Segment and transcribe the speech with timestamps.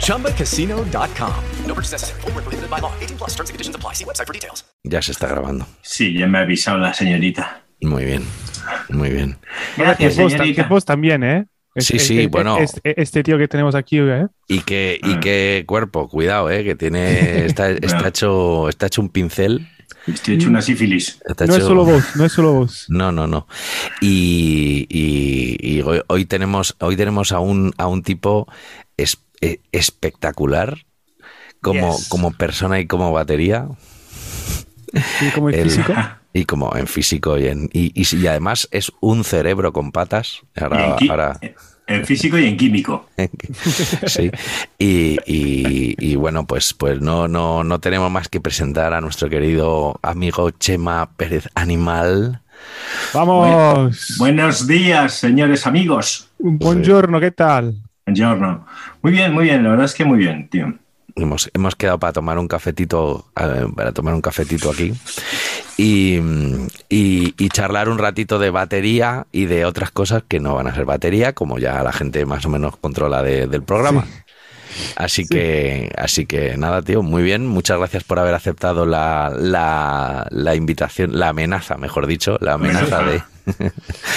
[0.00, 1.32] ChumbaCasino.com.
[1.66, 2.20] No purchase necessary.
[2.22, 2.92] Forward, prohibited by law.
[3.00, 3.94] 18 plus terms and conditions apply.
[3.94, 4.64] See website for details.
[4.84, 5.66] Ya se está grabando.
[5.82, 7.62] Sí, ya me ha avisado la señorita.
[7.80, 8.24] Muy bien.
[8.90, 9.36] Muy bien.
[9.76, 10.64] Gracias, vos, señorita.
[10.68, 11.46] vos también, ¿eh?
[11.76, 12.58] Sí, sí, bueno.
[12.58, 14.26] Este, este tío que tenemos aquí, ¿eh?
[14.46, 16.62] Y qué, y qué cuerpo, cuidado, ¿eh?
[16.64, 17.44] Que tiene.
[17.46, 19.68] Está, está, hecho, está hecho un pincel.
[20.06, 21.20] Estoy hecho una sífilis.
[21.26, 22.86] Está No es hecho- solo vos, no es solo vos.
[22.90, 23.46] No, no, no.
[24.00, 28.46] Y, y- y hoy, hoy tenemos, hoy tenemos a un, a un tipo
[29.02, 30.78] es- eh, espectacular
[31.60, 32.08] como, Yes.
[32.08, 33.68] como persona y como batería.
[35.18, 35.92] Sí, como El- físico.
[36.34, 37.68] Y como en físico y en.
[37.74, 40.40] Y, y, y además es un cerebro con patas.
[40.56, 41.38] Y Ahora, en, ahora-
[41.86, 43.06] en físico y en químico.
[44.06, 44.30] sí.
[44.78, 49.28] Y, y- y bueno, pues, pues no, no, no tenemos más que presentar a nuestro
[49.28, 52.40] querido amigo Chema Pérez Animal.
[53.12, 54.14] Vamos.
[54.18, 56.30] Buenos días, señores amigos.
[56.38, 57.76] Buongiorno, ¿qué tal?
[58.06, 58.66] Buongiorno.
[59.02, 59.62] Muy bien, muy bien.
[59.62, 60.72] La verdad es que muy bien, tío.
[61.14, 64.94] Hemos, hemos quedado para tomar un cafetito, eh, para tomar un cafetito aquí
[65.76, 66.16] y,
[66.88, 70.74] y- y charlar un ratito de batería y de otras cosas que no van a
[70.74, 74.06] ser batería, como ya la gente más o menos controla de- del programa.
[74.96, 77.46] Así que, así que nada, tío, muy bien.
[77.46, 83.02] Muchas gracias por haber aceptado la, la, la invitación, la amenaza, mejor dicho, la amenaza
[83.02, 83.22] de,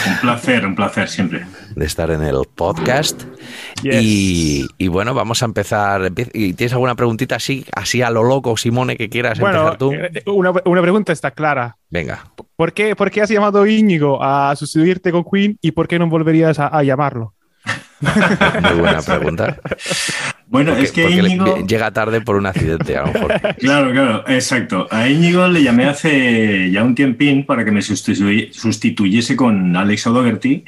[0.08, 1.46] Un placer, un placer siempre.
[1.76, 3.24] de estar en el podcast.
[3.82, 3.96] Yes.
[4.02, 6.02] Y, y bueno, vamos a empezar.
[6.02, 9.78] Empie- ¿Y ¿Tienes alguna preguntita así, así a lo loco, Simone, que quieras Bueno, empezar
[9.78, 9.92] tú?
[9.94, 11.78] eh, una, una pregunta está clara.
[11.90, 12.26] Venga.
[12.56, 16.08] ¿Por qué, ¿Por qué has llamado Íñigo a sustituirte con Queen y por qué no
[16.08, 17.34] volverías a, a llamarlo?
[18.02, 19.58] Muy buena pregunta.
[20.48, 21.66] Bueno, Porque, es que Íñigo...
[21.68, 23.34] llega tarde por un accidente, a lo mejor.
[23.60, 24.88] Claro, claro, exacto.
[24.92, 30.06] A Íñigo le llamé hace ya un tiempín para que me sustitu- sustituyese con Alex
[30.08, 30.64] O'Doherty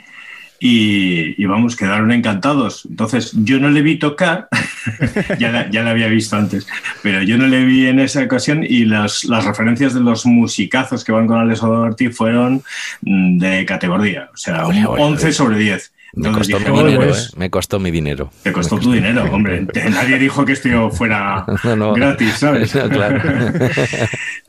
[0.60, 2.88] y, y vamos, quedaron encantados.
[2.90, 4.48] Entonces, yo no le vi tocar,
[5.40, 6.68] ya, la, ya la había visto antes,
[7.04, 11.04] pero yo no le vi en esa ocasión y las, las referencias de los musicazos
[11.04, 12.64] que van con Alex O'Doherty fueron
[13.02, 15.34] mm, de categoría, o sea, un oye, 11 oye.
[15.34, 15.94] sobre 10.
[16.14, 17.34] Me costó dije, mi "Oye, dinero, pues, ¿eh?
[17.38, 18.32] Me costó mi dinero.
[18.44, 19.68] Te costó tu dinero, hombre.
[19.92, 21.94] Nadie dijo que esto fuera No, no.
[21.94, 22.74] gratis, ¿sabes?
[22.76, 23.22] No, claro.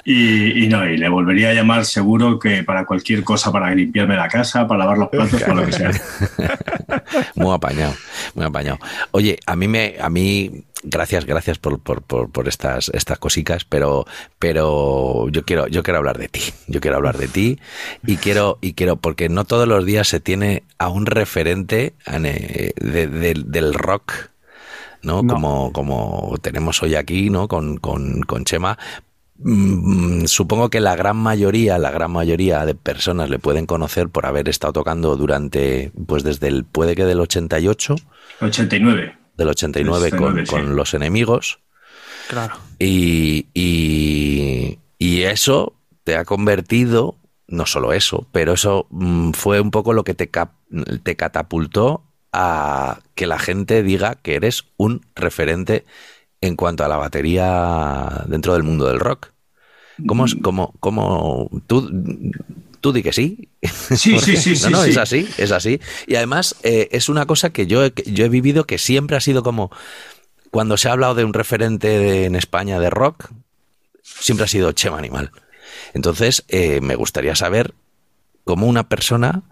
[0.05, 4.17] y, y no, y le volvería a llamar seguro que para cualquier cosa, para limpiarme
[4.17, 5.91] la casa, para lavar los platos, para lo que sea.
[7.35, 7.95] Muy apañado,
[8.35, 8.79] muy apañado.
[9.11, 13.65] Oye, a mí me, a mí, gracias, gracias por, por, por, por estas, estas cositas,
[13.65, 14.07] pero,
[14.39, 16.41] pero yo quiero, yo quiero hablar de ti.
[16.67, 17.59] Yo quiero hablar de ti
[18.07, 22.73] y quiero, y quiero, porque no todos los días se tiene a un referente eh,
[22.77, 24.13] de- de- del rock.
[25.03, 25.23] ¿no?
[25.23, 25.35] No.
[25.35, 27.47] Como, como tenemos hoy aquí, ¿no?
[27.47, 28.77] Con, con, con Chema.
[29.39, 34.27] Mm, Supongo que la gran mayoría, la gran mayoría de personas le pueden conocer por
[34.27, 37.95] haber estado tocando durante, pues desde el, puede que del 88,
[38.41, 39.17] 89.
[39.39, 40.51] Del 89 con, 89, sí.
[40.53, 41.61] con Los Enemigos.
[42.29, 42.57] Claro.
[42.79, 47.17] Y, y, y eso te ha convertido,
[47.47, 50.53] no solo eso, pero eso mm, fue un poco lo que te, cap-
[51.03, 55.87] te catapultó a que la gente diga que eres un referente
[56.43, 59.29] en cuanto a la batería dentro del mundo del rock.
[60.07, 61.91] ¿Cómo, es- cómo, cómo tú,
[62.81, 63.48] tú di que sí?
[63.97, 64.91] Sí, sí, sí, sí, no, sí.
[64.91, 65.81] es así, es así.
[66.07, 69.21] Y además eh, es una cosa que yo, que yo he vivido que siempre ha
[69.21, 69.71] sido como
[70.51, 73.31] cuando se ha hablado de un referente de- en España de rock,
[74.03, 75.33] siempre ha sido Chema Animal.
[75.95, 77.75] Entonces, eh, me gustaría saber
[78.45, 79.43] cómo una persona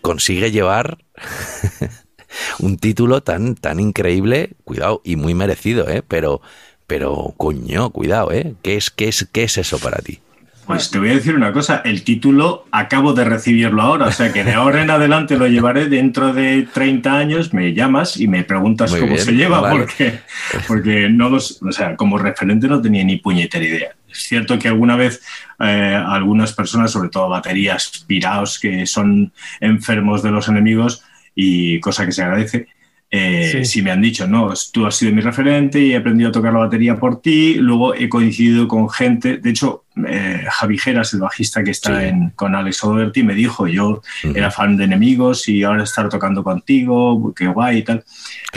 [0.00, 0.98] consigue llevar
[2.58, 6.02] un título tan, tan increíble, cuidado, y muy merecido, ¿eh?
[6.06, 6.40] Pero,
[6.86, 8.54] pero, coño, cuidado, ¿eh?
[8.62, 10.20] ¿Qué es, qué es, qué es eso para ti?
[10.66, 14.32] Pues te voy a decir una cosa, el título acabo de recibirlo ahora, o sea
[14.32, 18.44] que de ahora en adelante lo llevaré dentro de 30 años, me llamas y me
[18.44, 19.80] preguntas Muy cómo bien, se lleva, vale.
[19.80, 20.20] porque,
[20.68, 23.96] porque no los, o sea, como referente no tenía ni puñetera idea.
[24.08, 25.22] Es cierto que alguna vez
[25.58, 31.02] eh, algunas personas, sobre todo baterías piraos, que son enfermos de los enemigos,
[31.34, 32.68] y cosa que se agradece,
[33.14, 33.82] eh, sí.
[33.82, 36.60] me han dicho, no, tú has sido mi referente y he aprendido a tocar la
[36.60, 37.56] batería por ti.
[37.56, 42.30] Luego he coincidido con gente, de hecho, eh, Javi Geras, el bajista que está en,
[42.30, 44.00] con Alex O'Doherty, me dijo, yo
[44.34, 48.02] era fan de enemigos y ahora estar tocando contigo, qué guay y tal.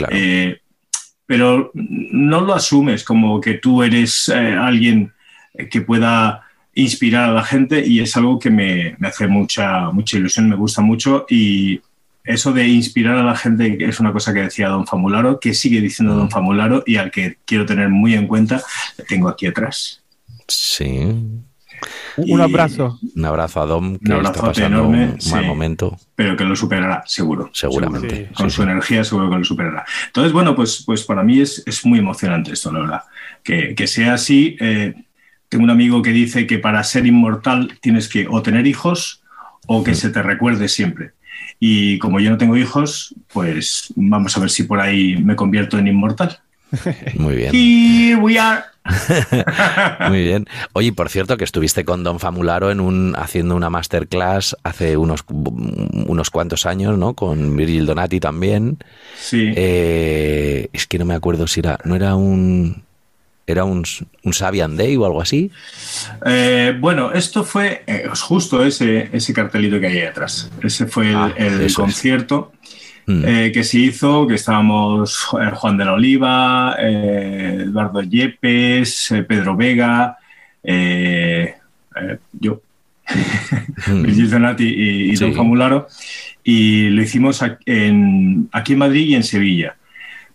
[0.08, 0.58] Eh,
[1.26, 5.12] pero no lo asumes como que tú eres eh, alguien
[5.70, 10.16] que pueda inspirar a la gente y es algo que me, me hace mucha, mucha
[10.16, 11.78] ilusión, me gusta mucho y
[12.26, 15.80] eso de inspirar a la gente es una cosa que decía Don Famularo, que sigue
[15.80, 18.62] diciendo Don Famularo y al que quiero tener muy en cuenta,
[18.98, 20.02] le tengo aquí atrás.
[20.48, 21.14] Sí.
[22.16, 22.98] Un abrazo.
[23.14, 25.46] Un abrazo a Dom, que Un está pasando enorme, un mal sí.
[25.46, 25.98] momento.
[26.14, 27.50] Pero que lo superará, seguro.
[27.52, 28.08] Seguramente.
[28.16, 28.34] Seguro.
[28.34, 29.84] Con su energía seguro que lo superará.
[30.06, 33.02] Entonces, bueno, pues, pues para mí es, es muy emocionante esto, la verdad.
[33.42, 34.56] Que, que sea así.
[34.60, 34.94] eh,
[35.48, 39.22] tengo un amigo que dice que para ser inmortal tienes que o tener hijos
[39.66, 41.12] o que se te recuerde siempre.
[41.58, 45.78] Y como yo no tengo hijos, pues vamos a ver si por ahí me convierto
[45.78, 46.38] en inmortal.
[47.14, 47.54] Muy bien.
[47.54, 48.64] Here we are.
[50.08, 50.46] Muy bien.
[50.72, 55.24] Oye, por cierto, que estuviste con Don Famularo en un, haciendo una masterclass hace unos,
[55.28, 57.14] unos cuantos años, ¿no?
[57.14, 58.78] Con Virgil Donati también.
[59.18, 59.52] Sí.
[59.56, 62.84] Eh, es que no me acuerdo si era, no era un,
[63.46, 63.84] era un,
[64.24, 65.50] un Sabian Day o algo así.
[66.24, 70.50] Eh, bueno, esto fue eh, justo ese, ese cartelito que hay ahí atrás.
[70.62, 72.52] Ese fue el, Ah, el concierto
[73.08, 73.22] Mm.
[73.24, 80.16] eh, que se hizo, que estábamos Juan de la Oliva, Eduardo Yepes, Pedro Vega,
[82.40, 82.60] yo,
[83.86, 84.02] Mm.
[84.02, 85.32] Brigitte Donati y, y Don.
[85.34, 85.86] Famularo,
[86.42, 89.76] y lo hicimos en- aquí en Madrid y en Sevilla.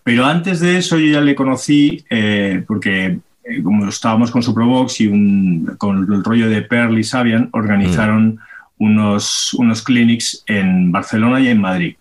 [0.03, 5.01] Pero antes de eso yo ya le conocí eh, porque eh, como estábamos con Suprobox
[5.01, 8.39] y un- con el rollo de Pearl y Sabian, organizaron
[8.77, 11.95] unos, unos clinics en Barcelona y en Madrid.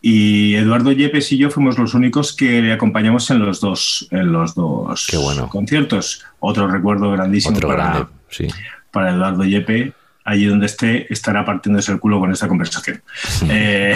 [0.00, 4.32] Y Eduardo Yepes y yo fuimos los únicos que le acompañamos en los dos, en
[4.32, 5.48] los dos bueno.
[5.48, 6.24] conciertos.
[6.40, 8.46] Otro recuerdo grandísimo Otro para, grande, sí.
[8.92, 9.92] para Eduardo Yepe.
[10.24, 13.00] Allí donde esté, estará partiéndose el culo con esta conversación.
[13.50, 13.94] Eh,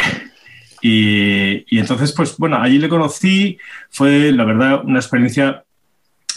[0.82, 3.56] y, y entonces, pues bueno, allí le conocí.
[3.90, 5.62] Fue, la verdad, una experiencia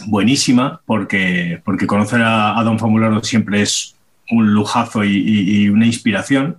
[0.07, 3.95] buenísima porque, porque conocer a, a Don Famularo siempre es
[4.31, 6.57] un lujazo y, y- y una inspiración.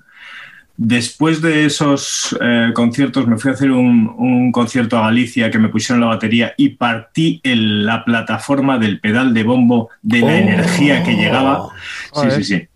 [0.79, 5.59] Después de esos eh, conciertos me fui a hacer un, un concierto a Galicia que
[5.59, 10.27] me pusieron la batería y partí en la plataforma del pedal de bombo de la
[10.27, 10.31] Oh.
[10.37, 11.69] energía que llegaba.
[12.12, 12.69] Sí, sí, sí.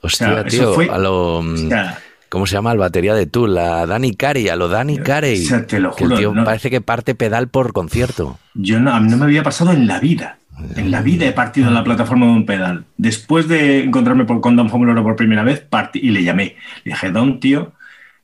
[0.00, 1.38] Hostia, O sea, eso tío, fue- a lo...
[1.38, 1.98] O sea,
[2.34, 3.56] ¿Cómo se llama el batería de Tool?
[3.58, 5.44] A Danny Carey, a lo Danny Carey.
[5.44, 8.40] o sea, te lo que el juro, tío no- parece que parte pedal por concierto.
[8.54, 10.38] Yo no, a mí no me había pasado en la vida.
[10.74, 12.86] En la vida he partido en la plataforma de un pedal.
[12.96, 16.56] Después de encontrarme por, con Don Famularo por primera vez, partí y le llamé.
[16.82, 17.72] Le dije, Don, tío,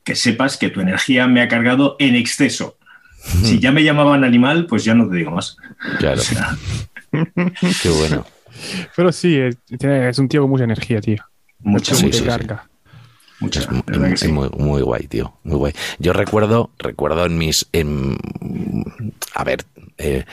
[0.03, 2.75] que sepas que tu energía me ha cargado en exceso.
[3.43, 5.55] Si ya me llamaban animal, pues ya no te digo más.
[5.99, 6.19] Claro.
[6.21, 6.57] O sea,
[7.81, 8.25] Qué bueno.
[8.93, 11.23] Pero sí, es, un tío con mucha energía, tío.
[11.59, 12.25] Mucha sí, sí.
[12.25, 12.67] carga.
[13.41, 13.61] Mucha.
[14.13, 14.27] Es sí.
[14.31, 15.33] muy guay, tío.
[15.43, 15.73] Muy guay.
[15.99, 17.67] Yo recuerdo, recuerdo en mis.
[17.73, 18.17] en-
[19.33, 19.65] a ver,
[19.97, 20.25] eh,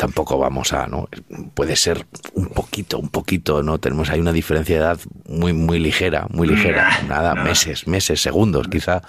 [0.00, 1.10] tampoco vamos a, ¿no?
[1.52, 3.78] Puede ser un poquito, un poquito, ¿no?
[3.78, 4.98] Tenemos ahí una diferencia de edad
[5.28, 7.02] muy, muy ligera, muy ligera.
[7.06, 9.02] Nada, meses, meses, segundos, quizá.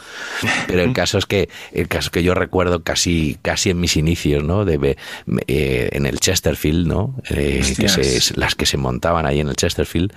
[0.67, 3.95] Pero el caso es que, el caso es que yo recuerdo casi, casi en mis
[3.95, 4.65] inicios, ¿no?
[4.65, 4.97] De,
[5.47, 7.15] eh, en el Chesterfield, ¿no?
[7.29, 10.11] Eh, que se, las que se montaban ahí en el Chesterfield.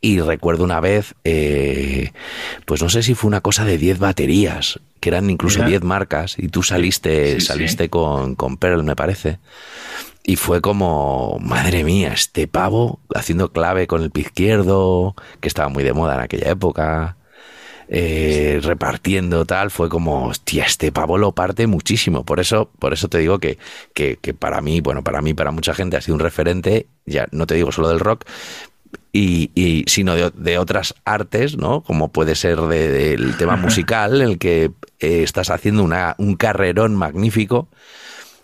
[0.00, 2.12] Y recuerdo una vez, eh,
[2.64, 5.70] pues no sé si fue una cosa de 10 baterías, que eran incluso Mira.
[5.70, 7.46] 10 marcas, y tú saliste, Sí, sí.
[7.48, 9.40] saliste Con, con Pearl, me parece.
[10.24, 15.68] Y fue como, madre mía, este pavo haciendo clave con el pie izquierdo, que estaba
[15.68, 17.16] muy de moda en aquella época,
[17.88, 22.24] eh, repartiendo tal, fue como, hostia, este pavo lo parte muchísimo.
[22.24, 23.58] Por eso, por eso te digo que,
[23.94, 27.26] que, que para mí, bueno, para mí, para mucha gente ha sido un referente, ya
[27.32, 28.24] no te digo solo del rock,
[29.12, 31.82] y, y sino de, de otras artes, ¿no?
[31.82, 36.36] Como puede ser de- del tema musical, en el que eh, estás haciendo una, un
[36.36, 37.68] carrerón magnífico.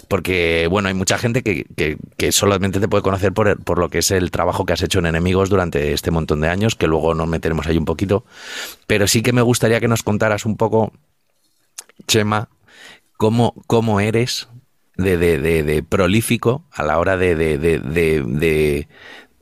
[0.09, 3.99] Porque, bueno, hay mucha gente que, que- solamente te puede conocer por, por lo que
[3.99, 7.15] es el trabajo que has hecho en Enemigos durante este montón de años, que luego
[7.15, 8.25] nos meteremos ahí un poquito.
[8.87, 10.93] Pero sí que me gustaría que nos contaras un poco,
[12.07, 12.49] Chema,
[13.17, 14.49] cómo, cómo eres
[14.97, 17.37] de, de- de- de prolífico a la hora de,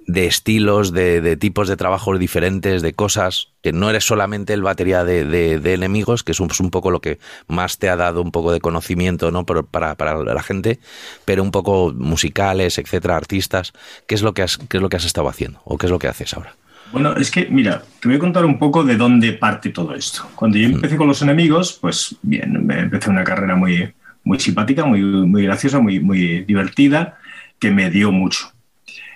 [0.07, 4.63] de- estilos, de, de tipos de trabajos diferentes, de cosas, que no eres solamente el
[4.63, 7.89] batería de, de- de enemigos, que es un, es un poco lo que más te
[7.89, 9.45] ha dado un poco de conocimiento ¿no?
[9.47, 10.79] Pero para, para la gente,
[11.25, 13.73] pero un poco musicales, etcétera, artistas.
[14.07, 15.61] ¿Qué es, lo que has, ¿Qué es lo que has estado haciendo?
[15.65, 16.55] ¿O qué es lo que haces ahora?
[16.93, 20.29] Bueno, es que, mira, te voy a contar un poco de dónde parte todo esto.
[20.37, 24.85] Cuando yo empecé con los enemigos, pues bien, me empecé una carrera muy, muy simpática,
[24.85, 27.19] muy, muy graciosa, muy, muy divertida,
[27.59, 28.53] que me dio mucho.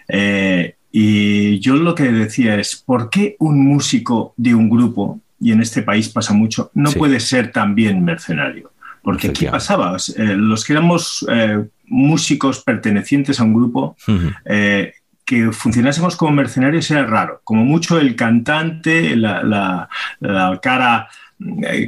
[0.09, 5.53] Eh, y yo lo que decía es, ¿por qué un músico de un grupo, y
[5.53, 6.99] en este país pasa mucho, no Sí.
[6.99, 8.73] puede ser también mercenario?
[9.03, 13.97] Porque aquí pasaba, eh, los que éramos eh, músicos pertenecientes a un grupo,
[14.45, 14.93] eh,
[15.25, 17.41] que funcionásemos como mercenarios era raro.
[17.45, 21.09] Como mucho el cantante, la, la- la cara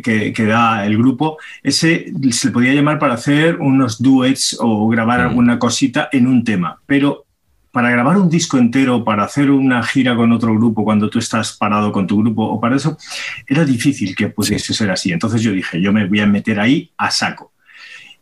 [0.03, 4.89] que, que da el grupo, ese se le podía llamar para hacer unos duets o
[4.89, 6.79] grabar alguna cosita en un tema.
[6.87, 7.25] Pero
[7.73, 11.57] para grabar un disco entero, para hacer una gira con otro grupo cuando tú estás
[11.57, 12.99] parado con tu grupo o para eso,
[13.47, 15.11] era difícil que pudiese ser así.
[15.11, 17.53] Entonces yo dije, yo me voy a meter ahí a saco.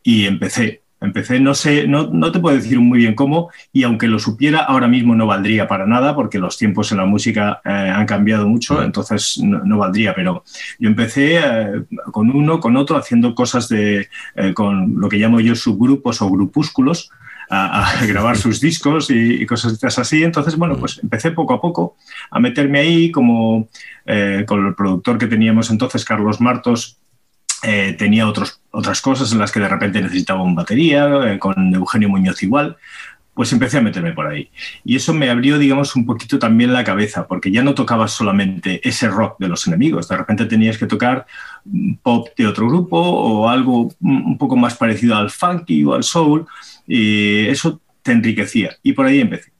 [0.02, 0.82] Y empecé.
[1.02, 4.58] Empecé, no sé, no, no te puedo decir muy bien cómo, y aunque lo supiera,
[4.58, 8.46] ahora mismo no valdría para nada, porque los tiempos en la música eh, han cambiado
[8.46, 10.14] mucho, entonces no, no valdría.
[10.14, 10.44] Pero
[10.78, 15.40] yo empecé eh, con uno, con otro, haciendo cosas de, eh, con lo que llamo
[15.40, 17.10] yo subgrupos o grupúsculos,
[17.50, 20.22] a, a grabar sus discos y, y cosas así.
[20.22, 21.96] Entonces, bueno, pues empecé poco a poco
[22.30, 23.68] a meterme ahí, como
[24.06, 26.98] eh, con el productor que teníamos entonces, Carlos Martos,
[27.62, 31.74] eh, tenía otros, otras cosas en las que de repente necesitaba un batería, eh, con
[31.74, 32.76] Eugenio Muñoz igual,
[33.34, 34.50] pues empecé a meterme por ahí.
[34.84, 38.86] Y eso me abrió, digamos, un poquito también la cabeza, porque ya no tocabas solamente
[38.88, 41.26] ese rock de los enemigos, de repente tenías que tocar
[42.02, 46.46] pop de otro grupo o algo un poco más parecido al funky o al soul,
[46.92, 48.70] y eso te enriquecía.
[48.82, 49.52] Y por ahí empecé.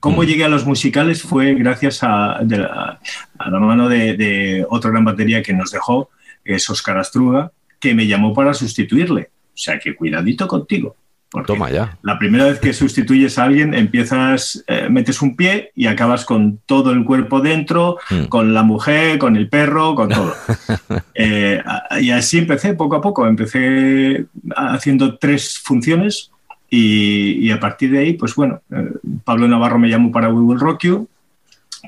[0.00, 2.98] Cómo llegué a los musicales fue gracias a, de la,
[3.38, 6.10] a la mano de, de otra gran batería que nos dejó,
[6.44, 9.30] que es Oscar Astruga, que me llamó para sustituirle.
[9.54, 10.96] O sea que cuidadito contigo.
[11.30, 11.96] porque Toma ya.
[12.02, 16.58] La primera vez que sustituyes a alguien, empiezas, eh, metes un pie y acabas con
[16.66, 18.24] todo el cuerpo dentro, Mm.
[18.24, 20.34] con la mujer, con el perro, con todo.
[21.14, 21.62] Eh,
[22.00, 23.24] y así empecé poco a poco.
[23.26, 26.30] Empecé haciendo tres funciones
[26.76, 28.88] y, y a partir de ahí, pues bueno, eh,
[29.24, 31.06] Pablo Navarro me llamó para We Will Rock You,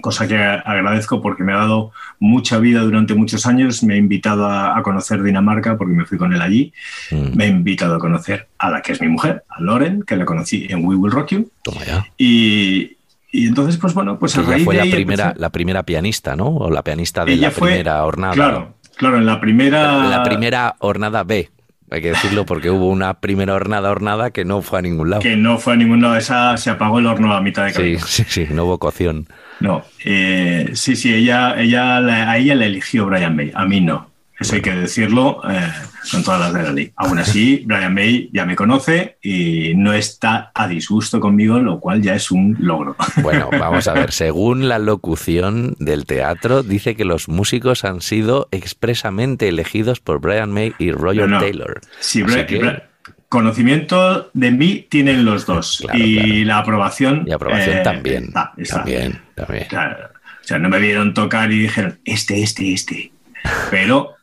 [0.03, 3.83] cosa que agradezco porque me ha dado mucha vida durante muchos años.
[3.83, 6.73] Me ha invitado a, a conocer Dinamarca porque me fui con él allí.
[7.11, 10.17] Mm, Me ha invitado a conocer a la que es mi mujer, a Loren, que
[10.17, 11.51] la conocí en We Will Rock You.
[11.63, 12.05] Toma ya.
[12.19, 12.97] Y,
[13.33, 15.49] y entonces, pues bueno, pues a ella raíz fue de la ahí primera, empecé- la
[15.51, 16.49] primera pianista, ¿no?
[16.49, 18.35] O la pianista de Ella la fue- primera jornada.
[18.35, 20.09] Claro, claro, en la primera...
[20.09, 21.49] La primera hornada B,
[21.91, 25.23] hay que decirlo, porque hubo una primera hornada hornada que no fue a ningún lado.
[25.23, 27.77] Que no fue a ningún lado, esa se apagó el horno a mitad de Sí,
[27.77, 28.01] camino.
[28.07, 29.27] sí, sí, no hubo cocción.
[29.61, 33.81] No, eh, sí, sí, ella, ella, la- a ella le eligió Brian May, a mí
[33.81, 34.11] no.
[34.41, 35.71] Eso hay que decirlo eh,
[36.11, 36.93] con todas las de la ley.
[36.97, 42.03] Aún así, Brian May ya me conoce y no está a disgusto conmigo, lo cual
[42.03, 42.97] ya es un logro.
[43.23, 48.49] Bueno, vamos a ver, según la locución del teatro, dice que los músicos han sido
[48.51, 51.41] expresamente elegidos por Brian May y Roger No, no.
[51.41, 51.81] Taylor.
[52.01, 52.83] Sí, que- Bra-
[53.29, 56.45] conocimiento de mí tienen los dos Claro, y claro.
[56.47, 58.25] la aprobación, y aprobación eh, también.
[58.25, 58.77] está, está.
[58.79, 59.67] También, también.
[59.69, 60.09] Claro.
[60.43, 63.13] O sea, no me vieron tocar y dijeron, este, este, este.
[63.71, 64.14] Pero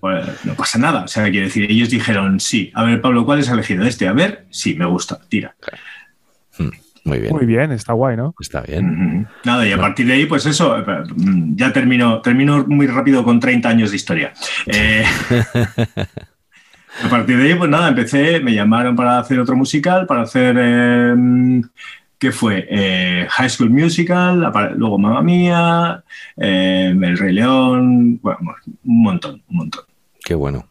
[0.00, 1.04] pues, no pasa nada.
[1.04, 2.70] O sea, quiero decir, ellos dijeron, sí.
[2.74, 3.84] A ver, Pablo, ¿cuál has elegido?
[3.84, 4.08] Este.
[4.08, 5.18] A ver, sí, me gusta.
[5.28, 5.54] Tira.
[7.08, 7.32] Muy bien.
[7.32, 8.34] Muy bien, está guay, ¿no?
[8.38, 9.26] Está bien.
[9.44, 10.84] Nada, y a partir de ahí, pues eso, eh,
[11.16, 14.32] mm, ya termino, termino muy rápido con 30 años de historia.
[14.66, 15.04] Eh,
[17.04, 20.56] a partir de ahí, pues nada, empecé, me llamaron para hacer otro musical, para hacer,
[20.58, 21.62] eh,
[22.18, 22.66] ¿qué fue?
[22.68, 26.04] Eh, High School Musical, luego Mamma Mía,
[26.36, 28.38] eh, El Rey León, bueno,
[28.84, 29.87] un montón, un montón.
[30.28, 30.66] Qué bueno.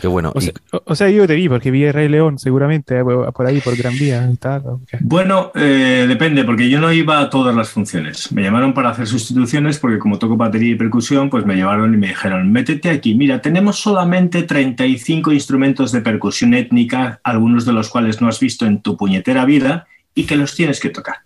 [0.00, 0.30] Qué bueno.
[0.34, 2.98] O Y- sea, o- o sea, yo te vi porque vi el Rey León seguramente
[3.00, 4.62] eh, por ahí, por Gran Vía y tal.
[5.00, 8.30] Bueno, eh, depende, porque yo no iba a todas las funciones.
[8.30, 11.96] Me llamaron para hacer sustituciones porque como toco batería y percusión, pues me llevaron y
[11.96, 17.88] me dijeron, métete aquí, mira, tenemos solamente 35 instrumentos de percusión étnica, algunos de los
[17.88, 21.16] cuales no has visto en tu puñetera vida y que los tienes que tocar.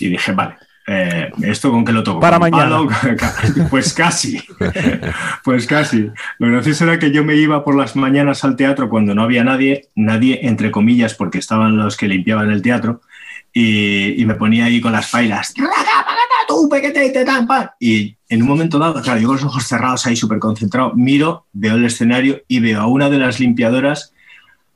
[0.00, 0.54] Y dije, vale.
[0.86, 2.20] Eh, ¿Esto con qué lo toco?
[2.20, 2.78] Para ¿Con mañana.
[3.70, 4.40] Pues casi,
[5.44, 6.10] pues casi.
[6.38, 9.44] Lo gracioso era que yo me iba por las mañanas al teatro cuando no había
[9.44, 13.00] nadie, nadie entre comillas, porque estaban los que limpiaban el teatro,
[13.52, 15.54] y, y me ponía ahí con las pailas.
[17.80, 21.46] Y en un momento dado, claro, yo con los ojos cerrados ahí súper concentrado, miro,
[21.52, 24.13] veo el escenario y veo a una de las limpiadoras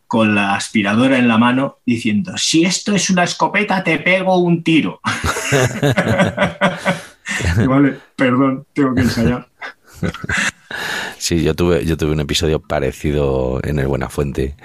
[0.09, 4.65] con la aspiradora en la mano diciendo, si esto es una escopeta, te pego un
[4.65, 5.01] tiro.
[7.69, 9.47] vale, perdón, tengo que ensayar.
[11.19, 14.57] Sí, yo tuve, yo tuve un episodio parecido en el Buenafuente.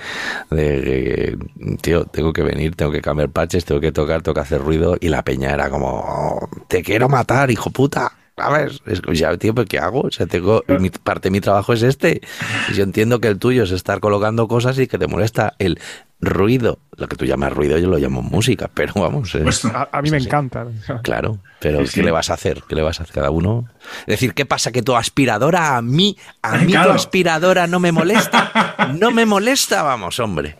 [0.49, 1.37] De que,
[1.81, 4.95] tío, tengo que venir, tengo que cambiar parches, tengo que tocar, tengo que hacer ruido.
[4.99, 8.13] Y la peña era como, te quiero matar, hijo puta.
[8.35, 8.81] ¿Sabes?
[8.87, 10.01] Es ya, tío, ¿pero qué hago?
[10.01, 12.21] O sea, tengo, mi, parte de mi trabajo es este.
[12.69, 15.79] Y yo entiendo que el tuyo es estar colocando cosas y que te molesta el
[16.19, 16.79] ruido.
[16.97, 19.35] Lo que tú llamas ruido, yo lo llamo música, pero vamos.
[19.35, 20.65] es- Pues, A, a mí me encanta.
[21.03, 22.63] Claro, pero Sí, ¿qué le vas a hacer?
[22.67, 23.67] ¿Qué le vas a hacer cada uno?
[24.01, 24.71] Es decir, ¿qué pasa?
[24.71, 26.89] ¿Que tu aspiradora a mí, a mí Claro.
[26.89, 28.49] tu aspiradora no me molesta?
[28.97, 30.57] No me molesta, vamos, hombre.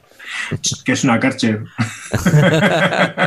[0.86, 1.64] Que es una Karcher.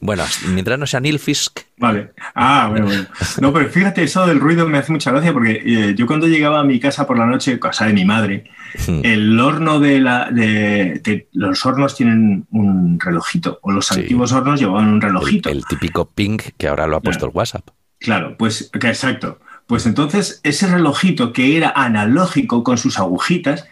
[0.00, 2.12] Bueno, mientras no sea Neil Fisk, Vale.
[2.34, 3.04] Ah, bueno, bueno.
[3.40, 6.60] No, pero fíjate, eso del ruido me hace mucha gracia porque eh, yo cuando llegaba
[6.60, 8.44] a mi casa por la noche, casa de mi madre,
[8.88, 9.00] Hmm.
[9.04, 10.30] el horno de la.
[10.32, 14.00] De, de- los hornos tienen un relojito, o los Sí.
[14.00, 15.48] antiguos hornos llevaban un el, relojito.
[15.48, 17.30] el típico ping que ahora lo ha puesto Claro.
[17.32, 17.68] el WhatsApp.
[18.00, 19.38] Claro, pues que exacto.
[19.68, 23.64] Pues entonces ese relojito que era analógico con sus agujitas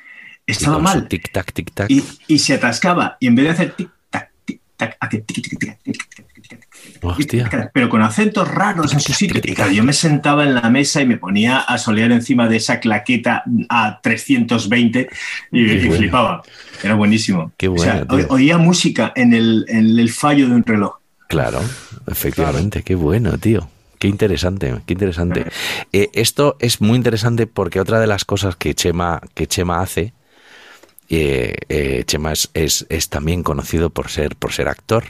[0.53, 1.09] estaba mal.
[1.09, 1.91] Tic tac, tic tac.
[1.91, 3.17] Y, se atascaba.
[3.21, 6.13] Y en vez de hacer tic tac, tic tac, hace tic tic tic tic.
[7.03, 7.71] Hostia.
[7.73, 9.41] Pero con acentos raros en su sitio.
[9.73, 13.43] Yo me sentaba en la mesa y me ponía a solear encima de esa claqueta
[13.69, 15.09] a 320
[15.51, 16.43] y, flipaba.
[16.83, 17.53] Era buenísimo.
[17.57, 20.97] Qué bueno, o sea, oía música en el, en el, fallo de un reloj.
[21.29, 21.61] Claro,
[22.07, 22.83] efectivamente.
[22.83, 23.69] Qué bueno, tío.
[23.99, 25.47] Qué interesante, qué interesante.
[25.93, 30.13] Eh, esto es muy interesante porque otra de las cosas que que Chema hace
[31.17, 35.05] eh, eh, Chema es, es, es también conocido por ser, por ser actor.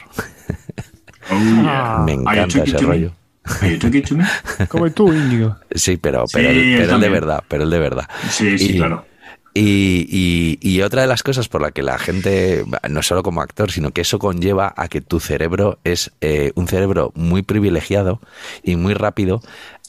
[1.31, 2.03] Oh, yeah.
[2.05, 2.21] Me Are you
[2.59, 2.81] encanta ese me?
[2.81, 3.11] rollo.
[3.61, 4.67] Me?
[4.69, 5.55] Como tú, Íñigo.
[5.73, 8.07] Sí, pero, Sí, pero, él él, pero de verdad, pero de verdad.
[8.29, 9.05] Sí, sí, Y- claro.
[9.55, 13.39] Y, y- y otra de las cosas por la que la gente, no solo como
[13.39, 18.19] actor, sino que eso conlleva a que tu cerebro es eh, un cerebro muy privilegiado
[18.63, 19.41] y muy rápido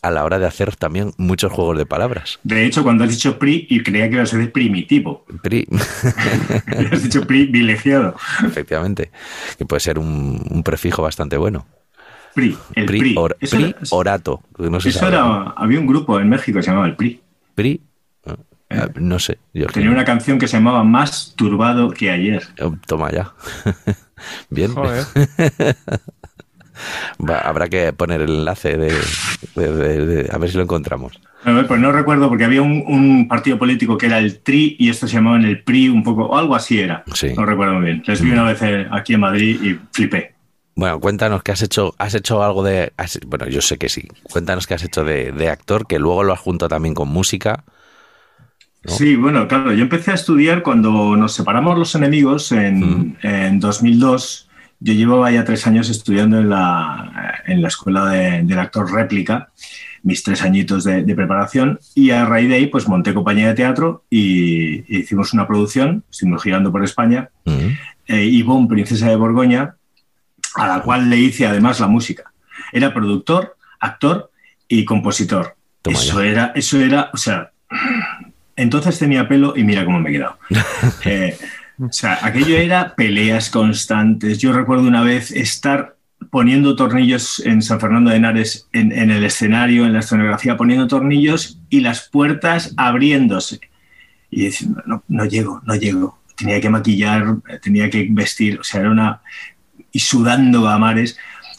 [0.07, 2.39] a la hora de hacer también muchos juegos de palabras.
[2.43, 5.25] De hecho, cuando has dicho pri, y creía que ibas a decir primitivo.
[5.43, 5.67] Pri,
[6.93, 8.15] has dicho privilegiado.
[8.47, 9.11] efectivamente,
[9.59, 11.67] que puede ser un, un prefijo bastante bueno.
[12.35, 13.15] Pri, el Pri, pri.
[13.17, 14.43] or- Eso pri era- orato.
[14.59, 17.21] No Eso era, había un grupo en México que se llamaba el PRI.
[17.55, 17.81] Pri,
[18.71, 19.39] eh, no sé.
[19.53, 22.43] Yo Tenía una canción que se llamaba Más turbado que ayer.
[22.57, 23.33] Eh, Toma ya.
[24.51, 24.73] Bien.
[24.75, 25.05] Joder.
[27.19, 28.93] Va, habrá que poner el enlace de,
[29.55, 31.21] de- de- de- a ver si lo encontramos.
[31.69, 35.11] Pues no recuerdo porque había un, un partido político que era el TRI y estos
[35.11, 37.05] se llamaban el PRI un poco, o algo así era.
[37.15, 37.35] Sí.
[37.37, 38.03] No recuerdo muy bien.
[38.07, 40.35] Les vi una vez eh, aquí en Madrid y flipé.
[40.77, 44.09] Bueno, cuéntanos que has hecho, has hecho algo de, has- bueno, yo sé que sí.
[44.25, 47.63] Cuéntanos que has hecho de, de actor, que luego lo has juntado también con música.
[48.83, 48.93] ¿no?
[48.93, 54.49] Sí, bueno, claro, yo empecé a estudiar cuando nos separamos los enemigos en, en 2002.
[54.85, 59.49] Yo llevaba ya tres años estudiando en la, en la escuela de- del actor réplica,
[60.03, 63.55] mis tres añitos de, de preparación, y a raíz de ahí pues monté compañía de
[63.55, 67.69] teatro y, y hicimos una producción, estuvimos girando por España, Mm.
[68.09, 69.77] eh, Yvonne, princesa de Borgoña,
[70.57, 72.25] a la cual le hice además la música.
[72.71, 74.31] Era productor, actor
[74.69, 75.57] y compositor.
[75.83, 76.31] Toma eso ya.
[76.31, 77.51] era, eso era, o sea,
[78.57, 80.39] entonces tenía pelo y mira cómo me he quedado.
[81.07, 81.37] Eh,
[81.79, 84.39] o sea, aquello era peleas constantes.
[84.39, 85.97] Yo recuerdo una vez estar
[86.31, 91.59] poniendo tornillos en San Fernando de Henares, en, el escenario, en la escenografía, poniendo tornillos
[91.69, 93.61] y las puertas abriéndose.
[94.31, 96.19] Y diciendo, no, no llego, no llego.
[96.37, 99.21] Tenía que maquillar, tenía que vestir, o sea, era una...
[99.93, 101.17] y sudando a mares.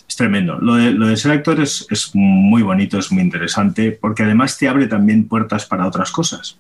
[0.08, 0.60] Es tremendo.
[0.60, 4.58] Lo de, lo de ser actor es, es muy bonito, es muy interesante, porque además
[4.58, 6.58] te abre también puertas para otras cosas.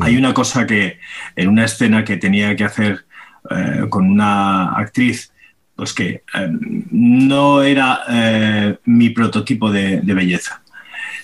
[0.00, 0.98] Hay una cosa que
[1.36, 3.04] en una escena que tenía que hacer
[3.50, 5.32] eh, con una actriz,
[5.76, 6.48] pues que eh,
[6.90, 10.62] no era eh, mi prototipo de, de belleza,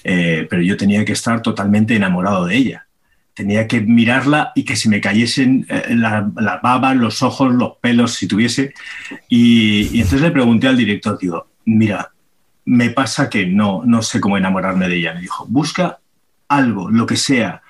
[0.04, 2.86] Eh, pero yo tenía que estar totalmente enamorado de ella.
[3.34, 7.72] Tenía que mirarla y que se me cayesen eh, la, la baba, los ojos, los
[7.80, 8.72] pelos, si tuviese.
[9.28, 12.10] Y, y entonces le pregunté al director, digo, mira,
[12.64, 15.14] me pasa que no, no sé cómo enamorarme de ella.
[15.14, 15.98] Me dijo, busca
[16.48, 17.60] algo, lo que sea,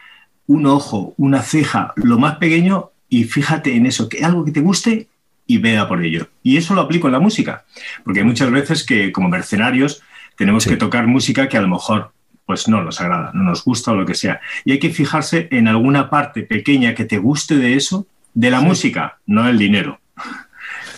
[0.48, 4.60] un ojo, una ceja, lo más pequeño y fíjate en eso, que algo que te
[4.60, 5.06] guste
[5.46, 6.28] y vea por ello.
[6.42, 7.64] Y eso lo aplico en la música,
[8.04, 10.02] porque hay muchas veces que como mercenarios
[10.36, 10.70] tenemos Sí.
[10.70, 12.12] que tocar música que a lo mejor
[12.44, 14.40] pues no nos agrada, no nos gusta o lo que sea.
[14.64, 18.60] Y hay que fijarse en alguna parte pequeña que te guste de eso, de la
[18.60, 20.00] música, no el dinero.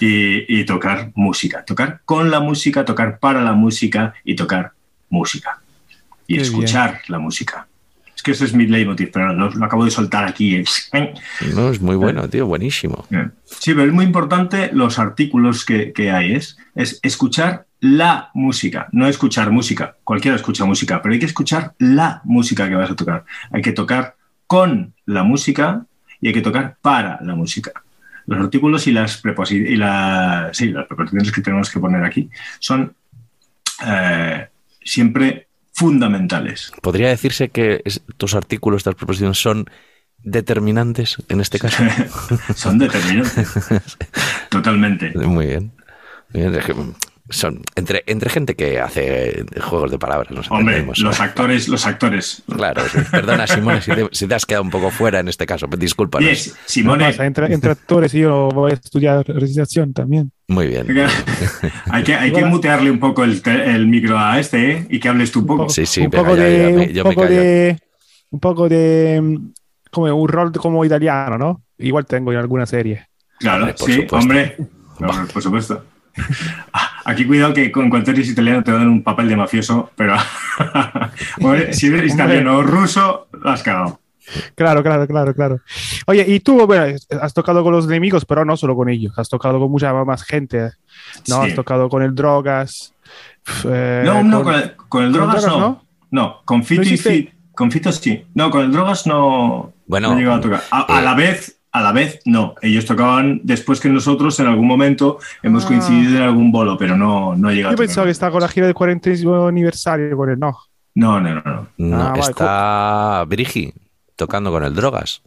[0.03, 4.73] Y, y tocar música, tocar con la música, tocar para la música y tocar
[5.11, 5.61] música.
[6.27, 7.67] Y Qué escuchar la música.
[8.21, 10.57] Es que ese es mi leitmotiv, pero lo, lo acabo de soltar aquí.
[10.57, 10.91] Es-
[11.55, 13.07] No, es muy bueno, tío, buenísimo.
[13.47, 16.35] Sí, pero es muy importante los artículos que, que hay.
[16.35, 19.97] Es, es escuchar la música, no escuchar música.
[20.05, 23.25] Cualquiera escucha música, pero hay que escuchar la música que vas a tocar.
[23.53, 25.87] Hay que tocar con la música
[26.21, 27.73] y hay que tocar para la música.
[28.27, 32.29] Los artículos y las, preposi- y la- sí, las preposiciones que tenemos que poner aquí
[32.59, 32.93] son
[33.87, 34.47] eh,
[34.85, 35.47] siempre
[35.81, 36.73] fundamentales.
[36.83, 39.65] ¿Podría decirse que es- estos artículos, estas proposiciones son
[40.23, 41.83] determinantes en este caso?
[42.55, 43.49] Son determinantes.
[44.51, 45.11] Totalmente.
[45.17, 45.73] Muy bien.
[46.35, 46.61] Muy bien,
[47.31, 50.99] Son entre, entre gente que hace juegos de palabras, nos Hombre, entendemos.
[50.99, 52.43] los actores, los actores.
[52.53, 52.99] Claro, sí.
[53.11, 56.29] perdona Simone si te, si te has quedado un poco fuera en este caso, discúlpanos.
[56.29, 57.09] Yes, Simone.
[57.19, 60.33] Entre, entre actores y yo voy a estudiar recitación también.
[60.49, 60.87] Muy bien.
[61.91, 64.87] hay que, hay que mutearle un poco el, el micro a este ¿eh?
[64.91, 65.69] y que hables tú un poco.
[65.69, 67.41] Sí, sí, un venga, poco ya, de, ya me- yo un me poco callo.
[67.41, 67.79] de,
[68.31, 69.53] un poco de, mm,
[69.93, 71.63] como un rol como italiano, ¿no?
[71.79, 73.07] Igual tengo en alguna serie.
[73.39, 74.17] Claro, Hombre, sí, supuesto.
[74.17, 74.57] hombre.
[74.99, 75.85] Hombre, por supuesto.
[77.05, 80.15] Aquí cuidado que con cuanto eres italiano te dan un papel de mafioso, pero
[81.73, 84.01] si eres italiano o ruso, lo has cagado.
[84.55, 85.61] Claro, claro, claro, claro.
[86.07, 89.29] Oye, y tú, bueno, has tocado con los enemigos, pero no solo con ellos, has
[89.29, 90.71] tocado con mucha más gente,
[91.29, 91.43] ¿no?
[91.43, 91.49] Sí.
[91.51, 92.95] Has tocado con el Drogas.
[93.65, 95.61] eh, No, no, con el, con el con drogas, drogas, no.
[95.61, 95.85] ¿no?
[96.13, 97.11] No, con Fito ¿No y hiciste?
[97.11, 97.31] Fit.
[97.55, 98.25] Con Fito sí.
[98.35, 99.73] No, con el drogas no.
[99.87, 100.63] Bueno, no he llegado a tocar.
[100.71, 102.55] A, a eh, la vez, a la vez, no.
[102.63, 105.69] Ellos tocaban después que nosotros en algún momento hemos Ah.
[105.69, 108.49] coincidido en algún bolo, pero no, no he llegado Yo pensaba que estaba con la
[108.49, 109.11] gira del 40
[109.49, 110.57] aniversario con él, no.
[110.95, 111.69] No, no, no, no.
[111.79, 113.73] No, Ah, vale, está Brigi
[114.17, 115.23] tocando con el Drogas.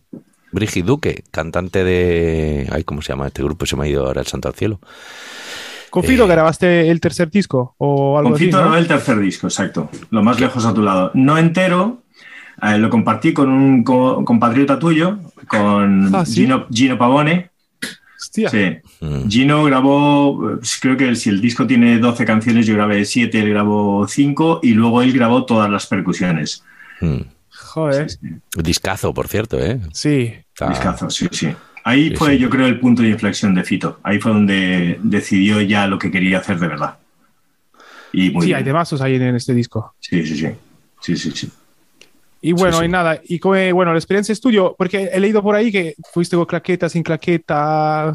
[0.52, 2.68] Brigi Duque, cantante de.
[2.72, 3.66] Ay, ¿cómo se llama este grupo?
[3.66, 4.80] Se me ha ido ahora el santo al cielo.
[5.90, 8.52] ¿Con Fito Eh, grabaste el tercer disco o algo Con así?
[8.52, 8.76] ¿no?
[8.76, 9.90] el tercer disco, exacto.
[10.12, 11.12] Lo más lejos a tu lado.
[11.14, 12.03] No entero,
[12.62, 16.42] eh, lo compartí con un co- compatriota tuyo, con Ah, ¿sí?
[16.42, 17.50] Gino, Gino Pavone.
[18.20, 18.50] Hostia.
[18.50, 18.78] Sí.
[19.02, 19.28] Mm.
[19.30, 23.50] Gino grabó, eh, creo que si el disco tiene 12 canciones, yo grabé 7, él
[23.50, 26.64] grabó 5 y luego él grabó todas las percusiones.
[27.02, 27.18] Mm.
[27.52, 28.08] Joder.
[28.56, 29.80] Discazo, por cierto, ¿eh?
[29.94, 30.34] Sí.
[30.54, 31.50] Está- Discazo, sí, sí.
[31.84, 32.38] Ahí Sí, fue, sí.
[32.40, 34.00] yo creo, el punto de inflexión de Fito.
[34.04, 36.98] Ahí fue donde decidió ya lo que quería hacer de verdad.
[38.14, 38.58] Y muy Sí, bien.
[38.60, 39.94] hay demasios ahí en este disco.
[40.00, 40.48] Sí, sí, sí.
[41.02, 41.52] Sí, sí, sí.
[42.46, 42.86] Y bueno, sí.
[42.86, 46.36] y nada, y como, bueno, la experiencia estudio, porque he leído por ahí que fuiste
[46.36, 48.12] con claqueta, sin claqueta.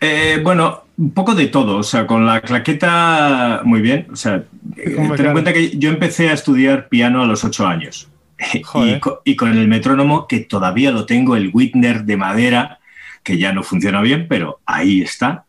[0.00, 1.76] Eh, bueno, un poco de todo.
[1.76, 4.08] O sea, con la claqueta, muy bien.
[4.12, 4.42] O sea,
[4.76, 8.08] eh, ten en cuenta que yo empecé a estudiar piano a los ocho años.
[9.24, 12.80] Y con el metrónomo, que todavía lo tengo, el Whitner de madera,
[13.22, 15.44] que ya no funciona bien, pero ahí está.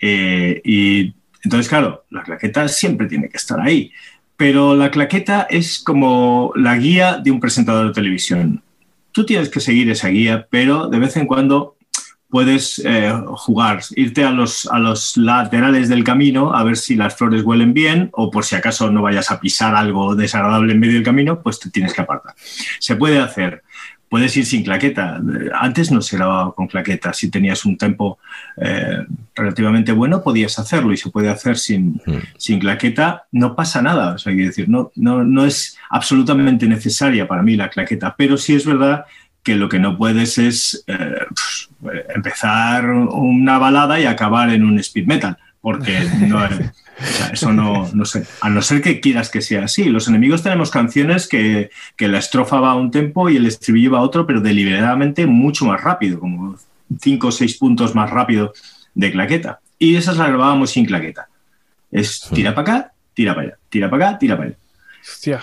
[0.00, 1.14] Eh, y
[1.44, 3.92] entonces, claro, la claqueta siempre tiene que estar ahí.
[4.40, 8.62] Pero la claqueta es como la guía de un presentador de televisión.
[9.12, 11.76] Tú tienes que seguir esa guía, pero de vez en cuando
[12.30, 17.16] puedes eh, jugar, irte a los, a los laterales del camino a ver si las
[17.16, 20.94] flores huelen bien o por si acaso no vayas a pisar algo desagradable en medio
[20.94, 22.34] del camino, pues te tienes que apartar.
[22.78, 23.62] Se puede hacer.
[24.10, 25.18] Puedes ir sin claqueta.
[25.18, 27.12] Eh, Antes no se grababa con claqueta.
[27.14, 28.18] Si tenías un tempo
[28.56, 28.98] eh,
[29.34, 32.18] relativamente bueno, podías hacerlo y se puede hacer sin, Mm.
[32.36, 33.24] sin claqueta.
[33.32, 34.14] No pasa nada.
[34.14, 38.36] O sea, quiero decir, no, no, no es absolutamente necesaria para mí la claqueta, pero
[38.36, 39.04] sí es verdad
[39.42, 40.96] que lo que no puedes es eh,
[41.28, 47.26] pf, empezar una balada y acabar en un speed metal, porque no, es- o sea,
[47.28, 49.84] eso no, no sé, a no ser que quieras que sea así.
[49.84, 53.92] Los enemigos tenemos canciones que, que la estrofa va a un tempo y el estribillo
[53.92, 56.56] va a otro, pero deliberadamente mucho más rápido, como
[57.00, 58.52] cinco o seis puntos más rápido
[58.94, 59.60] de claqueta.
[59.78, 61.28] Y esas las grabábamos sin claqueta.
[61.90, 64.58] Es tira para acá, tira para allá, tira para acá, tira para allá.
[65.02, 65.40] Hostia.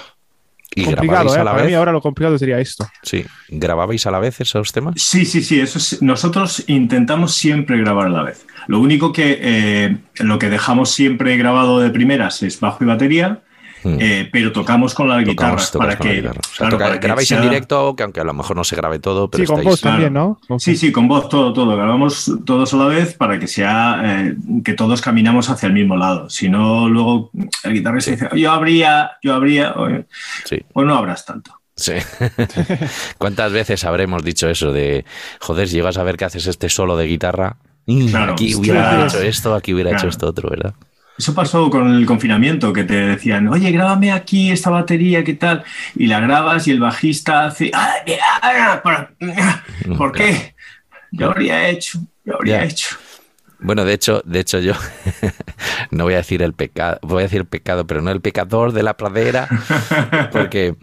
[0.82, 1.40] ¿Y complicado, ¿eh?
[1.40, 1.78] a la Para mí vez?
[1.78, 2.88] ahora lo complicado sería esto.
[3.04, 3.26] Sí.
[3.50, 4.96] ¿Grababais a la vez esos temas?
[4.98, 8.46] Sí, sí, sí, eso es- nosotros intentamos siempre grabar a la vez.
[8.68, 13.42] Lo único que eh, lo que dejamos siempre grabado de primeras es bajo y batería,
[13.84, 13.98] Mm.
[14.00, 16.40] eh, pero tocamos con la guitarra Tocamos- para con la que, guitarra.
[16.40, 18.64] O sea, claro, toca- para que grabáis en directo, que aunque a lo mejor no
[18.64, 19.70] se grabe todo, pero Sí, con estáis...
[19.72, 20.28] vos también, Claro.
[20.42, 20.48] ¿no?
[20.48, 21.76] Con- Sí, sí, con voz todo, todo.
[21.78, 25.96] Grabamos todos a la vez para que sea eh, que todos caminamos hacia el mismo
[25.96, 26.30] lado.
[26.30, 27.30] Si no, luego
[27.64, 29.88] el guitarrista dice, yo habría, yo habría, o,
[30.46, 30.60] Sí.
[30.74, 31.52] o no habrás tanto.
[31.76, 31.94] Sí.
[33.18, 35.06] ¿Cuántas veces habremos dicho eso de,
[35.40, 38.90] joder, si llegas a ver que haces este solo de guitarra, mm, Claro, aquí hubiera
[38.90, 39.06] claro.
[39.08, 40.74] hecho esto, aquí hubiera hecho esto otro, ¿verdad?
[41.18, 45.64] Eso pasó con el confinamiento, que te decían, oye, grábame aquí esta batería, ¿qué tal?
[45.96, 49.16] Y la grabas y el bajista hace, "Ay, mira, ¿por,
[49.98, 50.56] ¿por qué?
[51.12, 52.98] Yo habría hecho, yo habría hecho.
[53.60, 54.74] Bueno, de hecho, de hecho yo
[55.92, 58.84] no voy a decir el pecado, voy a decir pecado, pero no el pecador de
[58.84, 59.48] la pradera,
[60.32, 60.76] porque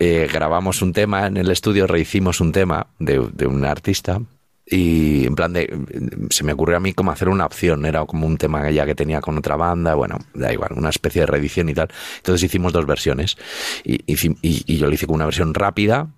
[0.00, 4.22] eh, grabamos un tema en el estudio, rehicimos un tema de, de un artista
[4.64, 8.26] y en plan de se me ocurrió a mí como hacer una opción era como
[8.26, 11.68] un tema ya que tenía con otra banda bueno da igual una especie de reedición
[11.68, 11.88] y tal.
[12.18, 13.36] Entonces hicimos dos versiones
[13.84, 16.10] y, yo lo hice con una versión rápida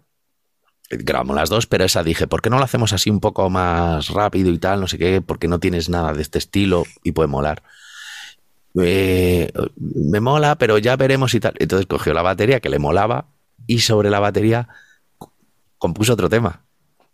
[0.90, 4.09] grabamos las dos pero esa dije ¿por qué no lo hacemos así un poco más
[4.09, 7.28] rápido y tal no sé qué porque no tienes nada de este estilo y puede
[7.28, 7.62] molar
[8.76, 13.26] Eh, me mola pero ya veremos y tal entonces cogió la batería que le molaba
[13.66, 14.68] y sobre la batería
[15.78, 16.64] compuso otro tema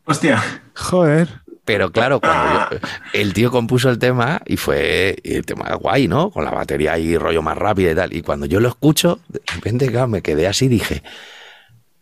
[0.05, 0.43] Hostia.
[0.75, 1.29] Joder.
[1.65, 2.79] pero claro, cuando yo-
[3.13, 6.31] el tío compuso el tema y fue el tema guay, ¿no?
[6.31, 8.13] Con la batería y rollo más rápido y tal.
[8.13, 11.03] Y cuando yo lo escucho, de repente claro, me quedé así y dije,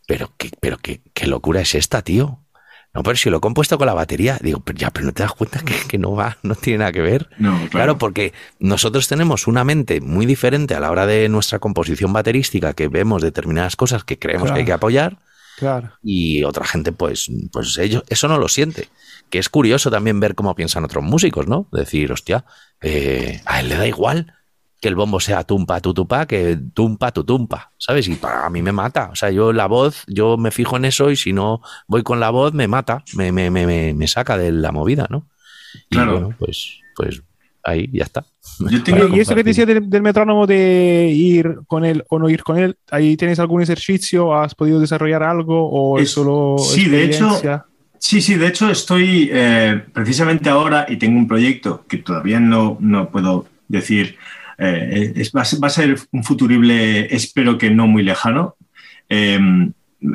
[0.07, 2.41] pero qué, pero qué, qué locura es esta, tío.
[2.95, 5.23] No, pero si lo he compuesto con la batería, digo, pero ya, pero no te
[5.23, 7.29] das cuenta que, que no va, no tiene nada que ver.
[7.39, 7.69] No, claro.
[7.71, 12.73] Claro, porque nosotros tenemos una mente muy diferente a la hora de nuestra composición baterística,
[12.73, 15.19] que vemos determinadas cosas que creemos que hay que apoyar
[15.59, 15.93] Claro.
[16.03, 18.89] y otra gente pues pues ellos eso no lo siente.
[19.31, 22.45] Que es curioso también ver cómo piensan otros músicos no decir hostia
[22.81, 24.35] eh, a él le da igual
[24.81, 28.71] que el bombo sea tumpa tutupa que tumpa tutumpa sabes y para a mí me
[28.73, 29.11] mata.
[29.13, 32.21] O sea yo la voz yo me fijo en eso y si no voy con
[32.21, 35.29] la voz me mata me, me, me, me, me saca de la movida no
[35.91, 36.13] y Claro.
[36.13, 37.23] bueno pues pues
[37.65, 38.25] ahí ya está
[38.71, 42.05] Yo tengo Oye, y eso que te decía del, del metrónomo de ir con él
[42.09, 44.35] o no ir con él, ¿ahí tienes algún ejercicio?
[44.35, 47.41] ¿Has podido desarrollar algo o es, Es- solo sí, de hecho?
[48.01, 52.77] Sí, sí, de hecho estoy eh, precisamente ahora y tengo un proyecto que todavía no,
[52.81, 54.17] no puedo decir,
[54.57, 58.55] eh, es- va, a ser, va a ser un futurible, espero que no muy lejano,
[59.09, 59.39] eh,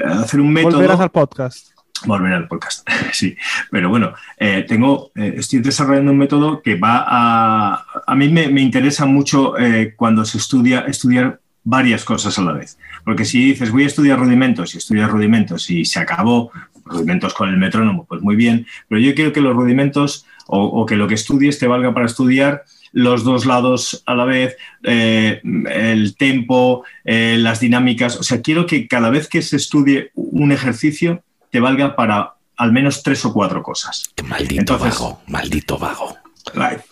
[0.05, 0.77] hacer un método...
[0.77, 1.72] Volverás al podcast.
[2.05, 3.35] Volver al podcast, sí.
[3.71, 7.85] Pero bueno, eh, tengo, eh, estoy desarrollando un método que va a...
[8.05, 12.53] A mí me, me interesa mucho eh, cuando se estudia, estudiar varias cosas a la
[12.53, 12.77] vez.
[13.05, 16.51] Porque si dices, voy a estudiar rudimentos y estudias rudimentos y se acabó,
[16.85, 18.65] rudimentos con el metrónomo, pues muy bien.
[18.89, 22.63] Pero yo quiero que los rudimentos o, que lo que estudies te valga para estudiar
[22.91, 28.17] los dos lados a la vez, eh, el tempo, las dinámicas.
[28.17, 32.71] O sea, quiero que cada vez que se estudie un ejercicio te valga para al
[32.71, 34.09] menos tres o cuatro cosas.
[34.15, 36.17] Qué maldito Entonces- vago maldito vago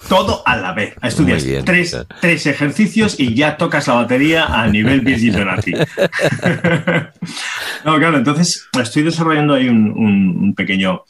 [0.07, 0.93] Todo a la vez.
[1.01, 1.65] Estudias bien.
[1.65, 5.73] tres, tres ejercicios y ya tocas la batería a nivel Virgil Donati.
[7.85, 11.03] no, claro, entonces estoy desarrollando ahí un, un- un pequeño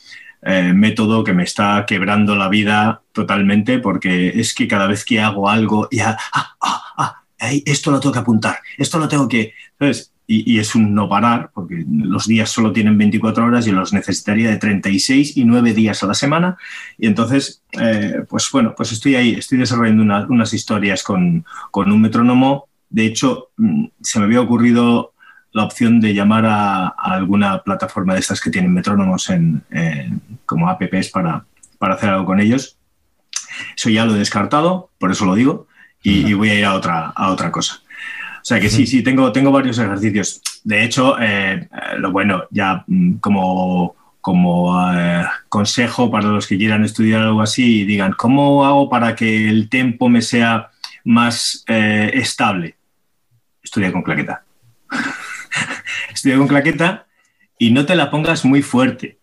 [0.43, 5.19] eh, método que me está quebrando la vida totalmente porque es que cada vez que
[5.19, 7.21] hago algo, ya, ah, ah, ah,
[7.65, 9.53] esto lo tengo que apuntar, esto lo tengo que...
[9.77, 10.10] ¿sabes?
[10.33, 14.49] Y, es un no parar, porque los días solo tienen 24 horas y los necesitaría
[14.49, 16.57] de 36 y 9 días a la semana.
[16.97, 21.91] Y entonces, eh, pues bueno, pues estoy ahí, estoy desarrollando una- unas historias con, con
[21.91, 22.69] un metrónomo.
[22.89, 25.11] De hecho, mm, se me había ocurrido
[25.51, 30.69] la opción de llamar a, alguna plataforma de estas que tienen metrónomos en, en- como
[30.69, 31.43] apps para,
[31.77, 32.77] para hacer algo con ellos.
[33.75, 35.67] Eso ya lo he descartado, por eso lo digo,
[36.03, 37.81] y, y voy a ir a otra, a otra cosa.
[38.41, 40.41] O sea que sí, sí, tengo, tengo varios ejercicios.
[40.63, 46.57] De hecho, eh, eh, lo bueno, ya mm, como, como eh, consejo para los que
[46.57, 50.69] quieran estudiar algo así y digan, ¿cómo hago para que el tempo me sea
[51.03, 52.75] más eh, estable?
[53.63, 54.43] Estudia con claqueta.
[56.13, 57.07] Estudia con claqueta
[57.57, 59.17] y no te la pongas muy fuerte,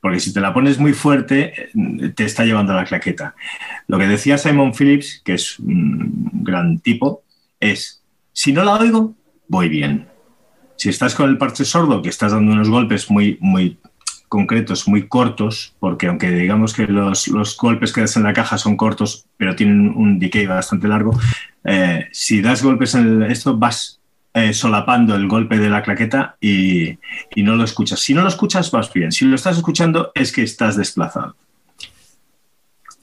[0.00, 1.70] porque si te la pones muy fuerte,
[2.14, 3.34] te está llevando la claqueta.
[3.88, 7.24] Lo que decía Simon Phillips, que es un gran tipo,
[7.58, 7.99] es,
[8.32, 9.14] si no la oigo,
[9.48, 10.08] voy bien.
[10.76, 13.78] Si estás con el parche sordo, que estás dando unos golpes muy, muy
[14.28, 18.56] concretos, muy cortos, porque aunque digamos que los, los golpes que das en la caja
[18.58, 21.18] son cortos, pero tienen un decay bastante largo,
[21.64, 23.98] eh, si das golpes en el- esto, vas
[24.32, 26.90] eh, solapando el golpe de la claqueta y,
[27.34, 27.98] y no lo escuchas.
[28.00, 29.10] Si no lo escuchas, vas bien.
[29.10, 31.34] Si lo estás escuchando, es que estás desplazado.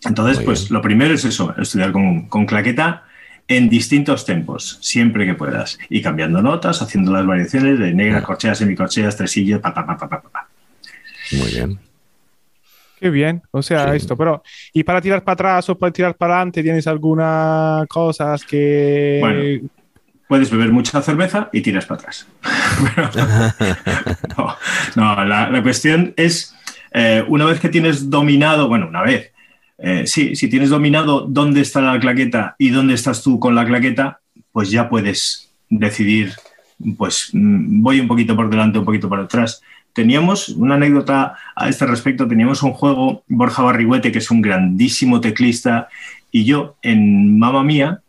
[0.05, 3.03] Entonces, pues lo primero es eso, estudiar con, con claqueta
[3.47, 5.79] en distintos tempos, siempre que puedas.
[5.89, 10.09] Y cambiando notas, haciendo las variaciones de negras, corcheas, semicorcheas, tresillos, pa, pa, pa, pa,
[10.09, 10.47] pa, pa,
[11.31, 11.79] muy bien
[12.99, 13.43] Qué bien.
[13.51, 13.97] O sea, Sí.
[13.97, 14.41] esto, pero
[14.73, 19.69] ¿y para tirar para atrás o para tirar para adelante tienes alguna cosas que Bueno.
[20.27, 22.27] Puedes beber mucha cerveza y tiras para atrás.
[24.37, 24.55] no,
[24.95, 26.53] no, la, la cuestión es,
[26.91, 29.31] eh, una vez que tienes dominado, bueno, una vez,
[29.77, 33.65] eh, sí, si tienes dominado dónde está la claqueta y dónde estás tú con la
[33.65, 34.19] claqueta,
[34.51, 36.33] pues ya puedes decidir,
[36.97, 39.61] pues mm, voy un poquito por delante, un poquito por detrás.
[39.93, 45.21] Teníamos una anécdota a este respecto, teníamos un juego, Borja Barrigüete, que es un grandísimo
[45.21, 45.89] teclista,
[46.31, 48.01] y yo en Mamma Mía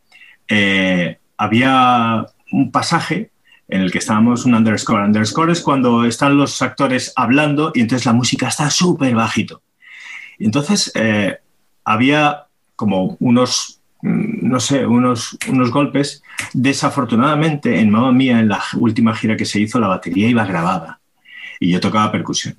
[0.48, 3.30] eh, había un pasaje
[3.68, 5.04] en el que estábamos un underscore.
[5.04, 9.62] Underscore es cuando están los actores hablando y entonces la música está súper bajito.
[10.38, 11.38] Entonces eh,
[11.88, 12.44] había
[12.76, 16.22] como unos, mm, no sé, unos, unos golpes.
[16.52, 21.00] Desafortunadamente, en Mamma Mía, en la última gira que se hizo, la batería iba grabada
[21.58, 22.56] y yo tocaba percusión.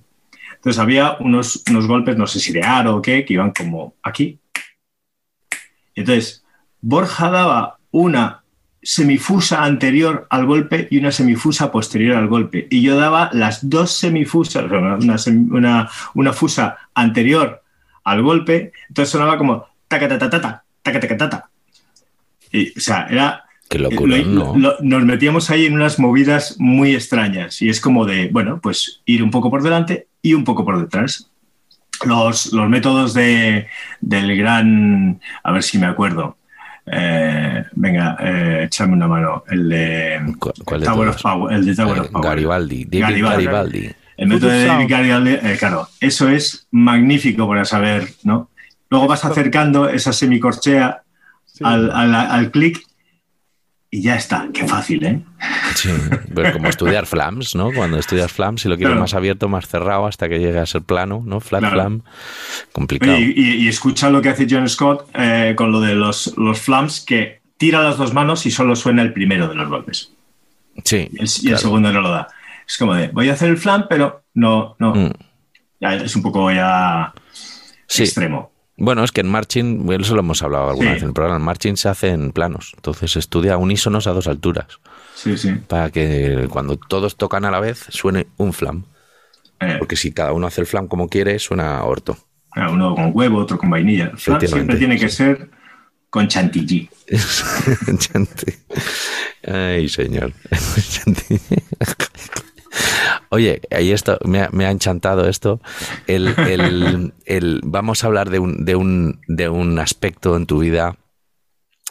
[0.56, 3.94] Entonces había unos, unos golpes, no sé si de aro o qué, que iban como
[4.02, 4.40] aquí.
[5.94, 6.44] Entonces,
[6.82, 8.44] Borja daba una
[8.82, 12.68] semifusa anterior al golpe y una semifusa posterior al golpe.
[12.72, 14.98] Y yo daba las dos semifusas, una,
[15.52, 17.62] una, una fusa anterior
[18.04, 21.50] al golpe, entonces sonaba como taca ta ta ta ta, taca taca ta ta.
[22.52, 24.58] Y, o sea, era Qué locura, lo- ¿no?
[24.58, 29.02] lo- nos metíamos ahí en unas movidas muy extrañas y es como de, bueno, pues
[29.06, 31.30] ir un poco por delante y un poco por detrás.
[32.06, 33.68] Los, los métodos de,
[34.00, 36.38] del gran, a ver si me acuerdo.
[36.92, 39.44] Eh, venga, eh, échame una mano.
[39.50, 41.54] El de ¿Cu- cuál de Tower of Power.
[41.54, 42.26] El de Tower Eh, of Power.
[42.30, 43.46] Garibaldi, David Garibaldi.
[43.46, 43.90] Garibaldi.
[44.20, 44.88] El método de David.
[44.90, 48.50] Garibaldi, eh, claro, eso es magnífico para saber, ¿no?
[48.90, 51.04] Luego vas acercando esa semicorchea
[51.46, 51.64] Sí.
[51.66, 52.80] al, al, al clic
[53.92, 54.48] y ya está.
[54.54, 55.20] Qué fácil, ¿eh?
[55.76, 55.90] Sí,
[56.34, 57.72] pues como estudiar flams, ¿no?
[57.74, 59.02] Cuando estudias flams, si lo quieres Claro.
[59.02, 61.40] más abierto, más cerrado, hasta que llegue a ser plano, ¿no?
[61.40, 61.76] Flat Claro.
[61.76, 62.02] flam,
[62.72, 63.14] complicado.
[63.14, 66.60] Oye, y, y escucha lo que hace John Scott eh, con lo de los, los
[66.62, 70.12] flams, que tira las dos manos y solo suena el primero de los golpes.
[70.86, 71.58] Sí, Y el, y el claro.
[71.58, 72.28] segundo no lo da.
[72.70, 74.94] Es como de, voy a hacer el flam, pero no, no.
[74.94, 75.12] Mm,
[75.82, 77.14] Ya es un poco ya
[77.88, 78.04] sí.
[78.04, 78.52] extremo.
[78.78, 80.94] Bueno, es que en marching, eso lo hemos hablado alguna Sí.
[80.94, 84.28] vez en el programa, en marching se hace en planos, entonces estudia unísonos a dos
[84.28, 84.68] alturas,
[85.16, 85.52] Sí, sí.
[85.68, 88.86] para que cuando todos tocan a la vez suene un flam,
[89.62, 92.18] Eh, porque si cada uno hace el flam como quiere, suena orto.
[92.56, 94.12] uno con huevo, otro con vainilla.
[94.16, 95.50] Flam siempre tiene que ser
[96.10, 96.90] con chantilly.
[98.00, 98.54] Chanti.
[99.46, 100.32] Ay, señor.
[100.90, 101.40] Chanti.
[103.30, 105.62] Oye, ahí esto, me ha, me ha enchantado esto.
[106.08, 110.60] El, el- el- vamos a hablar de un, de, un, de un aspecto en tu
[110.60, 110.98] vida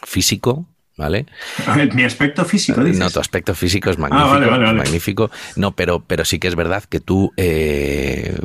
[0.03, 0.65] físico,
[0.99, 1.25] ¿vale?
[1.65, 2.99] A ver, Mi aspecto físico, dices.
[2.99, 4.27] No, tu aspecto físico es magnífico.
[4.29, 4.77] Ah, vale, vale, vale.
[4.79, 5.31] magnífico.
[5.55, 8.37] No, pero, pero sí que es verdad que tú, eh,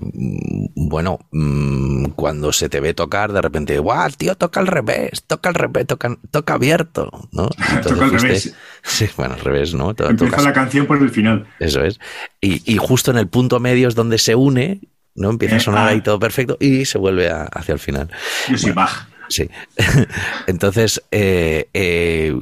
[0.77, 5.25] bueno, mm, cuando se te ve tocar, de repente, ¡guau, tío, toca al revés!
[5.27, 7.49] Toca al revés, toca, toca abierto, ¿no?
[7.59, 8.55] Entonces Toca al fuiste- revés.
[8.87, 9.95] Sí, bueno, al revés, ¿no?
[9.99, 11.47] Empieza la canción por el final.
[11.59, 11.99] Eso es.
[12.41, 14.81] Y, y justo en el punto medio es donde se une,
[15.15, 15.31] ¿no?
[15.31, 15.91] Empieza a Eh, sonar ah.
[15.93, 18.11] ahí todo perfecto y se vuelve a- hacia el final.
[18.51, 19.09] Yo soy Bach.
[19.29, 19.49] Sí.
[20.47, 22.37] Entonces, eh, eh,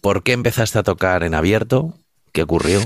[0.00, 1.94] ¿por qué empezaste a tocar en abierto?
[2.32, 2.80] ¿Qué ocurrió?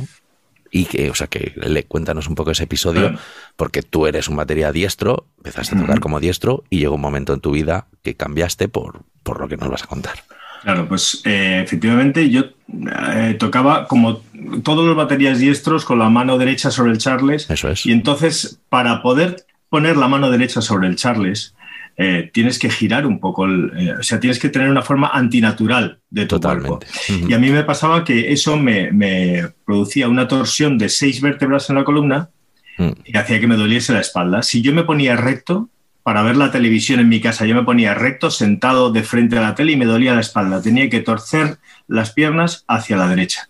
[0.71, 3.19] Y que, o sea, que le cuéntanos un poco ese episodio,
[3.57, 7.33] porque tú eres un batería diestro, empezaste a tocar como diestro y llegó un momento
[7.33, 10.25] en tu vida que cambiaste por, por lo que nos vas a contar.
[10.63, 14.23] Claro, pues eh, efectivamente yo eh, tocaba como
[14.65, 17.49] todos los baterías diestros con la mano derecha sobre el charles.
[17.49, 17.87] Eso es.
[17.87, 21.55] Y entonces, para poder poner la mano derecha sobre el charles,
[21.97, 25.09] eh, tienes que girar un poco, el, eh, o sea, tienes que tener una forma
[25.09, 26.87] antinatural de tu Totalmente.
[26.87, 27.29] cuerpo.
[27.29, 31.69] Y a mí me pasaba que eso me, me producía una torsión de seis vértebras
[31.71, 32.31] en la columna
[32.79, 32.91] Mm.
[33.07, 34.43] y hacía que me doliese la espalda.
[34.43, 35.71] Si yo me ponía recto
[36.03, 39.41] para ver la televisión en mi casa, yo me ponía recto, sentado de frente a
[39.41, 40.61] la tele y me dolía la espalda.
[40.61, 41.57] Tenía que torcer
[41.89, 43.49] las piernas hacia la derecha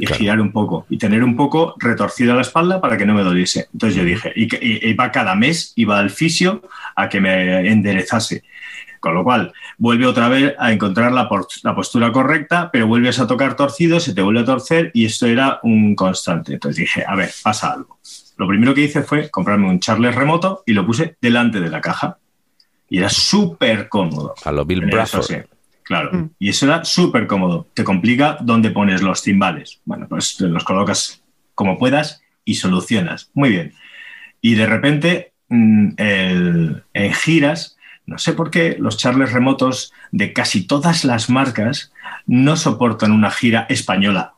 [0.00, 0.18] y Claro.
[0.18, 3.68] girar un poco y tener un poco retorcida la espalda para que no me doliese.
[3.72, 4.48] Entonces yo dije, y,
[4.88, 6.62] iba cada mes, iba al fisio
[6.96, 8.42] a que me enderezase.
[8.98, 11.28] Con lo cual, vuelve otra vez a encontrar la,
[11.62, 15.26] la postura correcta, pero vuelves a tocar torcido, se te vuelve a torcer y esto
[15.26, 16.54] era un constante.
[16.54, 17.98] Entonces dije, a ver, pasa algo.
[18.36, 21.80] Lo primero que hice fue comprarme un charles remoto y lo puse delante de la
[21.80, 22.18] caja.
[22.88, 24.34] Y era súper cómodo.
[24.44, 25.44] A lo Bill Eso Bradford.
[25.90, 26.30] Claro.
[26.38, 27.66] Y eso era súper cómodo.
[27.74, 29.80] Te complica dónde pones los timbales.
[29.84, 31.20] Bueno, pues los colocas
[31.56, 33.30] como puedas y solucionas.
[33.34, 33.74] Muy bien.
[34.40, 37.76] Y de repente, mm, el- en giras,
[38.06, 41.92] no sé por qué, los charles remotos de casi todas las marcas
[42.24, 44.34] no soportan una gira española.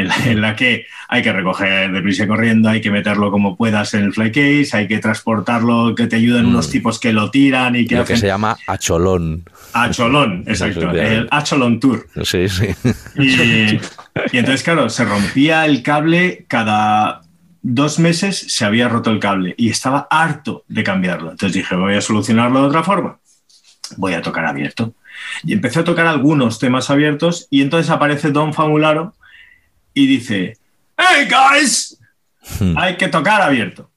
[0.00, 3.94] En la, en la que hay que recoger deprisa corriendo, hay que meterlo como puedas
[3.94, 6.70] en el fly case, hay que transportarlo, que te ayuden unos Mm.
[6.72, 9.44] tipos que lo tiran y que Lo que se llama acholón.
[9.72, 12.06] Acholón, exacto, el Acholón Tour.
[12.24, 12.66] Sí, sí.
[13.16, 13.74] Y,
[14.32, 17.20] y entonces, claro, se rompía el cable cada
[17.62, 21.30] dos meses, se había roto el cable y estaba harto de cambiarlo.
[21.32, 23.18] Entonces dije, voy a solucionarlo de otra forma.
[23.96, 24.94] Voy a tocar abierto.
[25.44, 29.14] Y empecé a tocar algunos temas abiertos y entonces aparece Don Famularo
[29.94, 30.56] y dice,
[30.96, 31.98] ¡Hey, guys!
[32.58, 32.76] Hmm.
[32.76, 33.90] Hay que tocar abierto.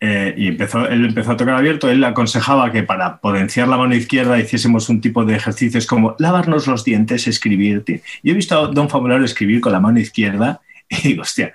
[0.00, 1.88] Eh, y empezó, él empezó a tocar abierto.
[1.88, 6.66] Él aconsejaba que para potenciar la mano izquierda hiciésemos un tipo de ejercicios como lavarnos
[6.66, 7.84] los dientes, escribir.
[8.22, 11.52] Yo he visto a Don Famularo escribir con la mano izquierda Y digo, hostia,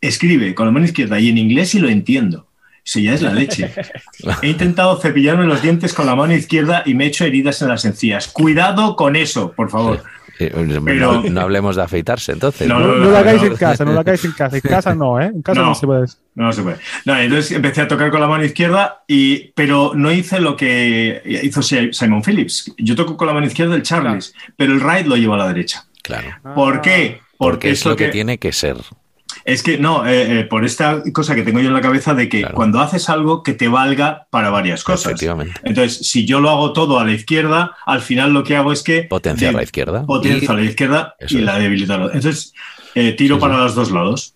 [0.00, 2.48] escribe con la mano izquierda y en inglés y lo entiendo.
[2.84, 3.72] Eso ya es la leche.
[4.42, 7.68] He intentado cepillarme los dientes con la mano izquierda y me he hecho heridas en
[7.68, 8.28] las encías.
[8.28, 10.02] Cuidado con eso, por favor.
[10.38, 12.66] Pero- no, no hablemos de afeitarse, entonces.
[12.66, 13.48] No, No, no, no lo hagáis no.
[13.48, 14.56] en casa, no lo hagáis en casa.
[14.56, 15.26] En casa no, ¿eh?
[15.26, 15.74] En casa no, No.
[15.74, 16.06] se puede.
[16.34, 16.76] No se puede.
[17.04, 21.22] No, entonces empecé a tocar con la mano izquierda, y, pero no hice lo que
[21.42, 22.72] hizo Simon Phillips.
[22.78, 25.48] Yo toco con la mano izquierda el Charles, pero el ride lo llevo a la
[25.48, 25.84] derecha.
[26.02, 26.28] Claro.
[26.54, 27.20] ¿Por qué?
[27.38, 28.76] Porque es lo lo que tiene que ser.
[29.44, 32.28] Es que no, eh, eh, por esta cosa que tengo yo en la cabeza de
[32.30, 32.54] que Claro.
[32.54, 35.04] cuando haces algo que te valga para varias cosas.
[35.06, 35.52] Efectivamente.
[35.64, 38.82] Entonces, si yo lo hago todo a la izquierda, al final lo que hago es
[38.82, 40.06] que Potenciar de- la izquierda.
[40.06, 41.44] Potencio a Y- la izquierda Eso y es.
[41.44, 42.54] la debilito a la Entonces,
[42.94, 43.60] eh, tiro Sí, para sí.
[43.60, 44.34] los dos lados.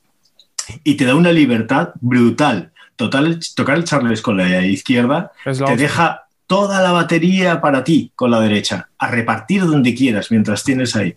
[0.84, 2.72] Y te da una libertad brutal.
[2.96, 7.84] Total, tocar el Charles con la izquierda Es la te deja toda la batería para
[7.84, 11.14] ti con la derecha, a repartir donde quieras mientras tienes ahí.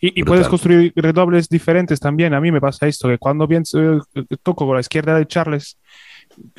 [0.00, 2.34] Y, puedes construir redobles diferentes también.
[2.34, 4.00] A mí me pasa esto, que cuando pienso, eh,
[4.42, 5.78] toco con la izquierda de Charles,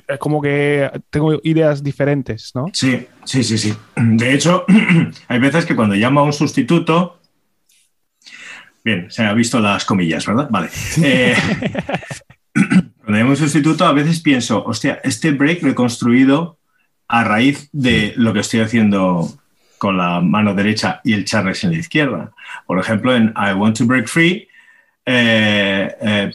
[0.08, 2.66] es como que tengo ideas diferentes, ¿no?
[2.74, 3.74] Sí, sí, sí, sí.
[3.96, 4.66] De hecho,
[5.28, 7.20] hay veces que cuando llamo a un sustituto.
[8.84, 10.48] Bien, se han visto las comillas, ¿verdad?
[10.50, 10.70] Vale.
[11.04, 11.36] Eh,
[12.54, 16.58] cuando llamo a un sustituto, a veces pienso, hostia, este break lo he construido
[17.08, 19.38] a raíz de lo que estoy haciendo
[19.78, 22.32] con la mano derecha y el Charles en la izquierda.
[22.66, 24.48] Por ejemplo, en I Want to Break Free,
[25.06, 26.32] eh, eh,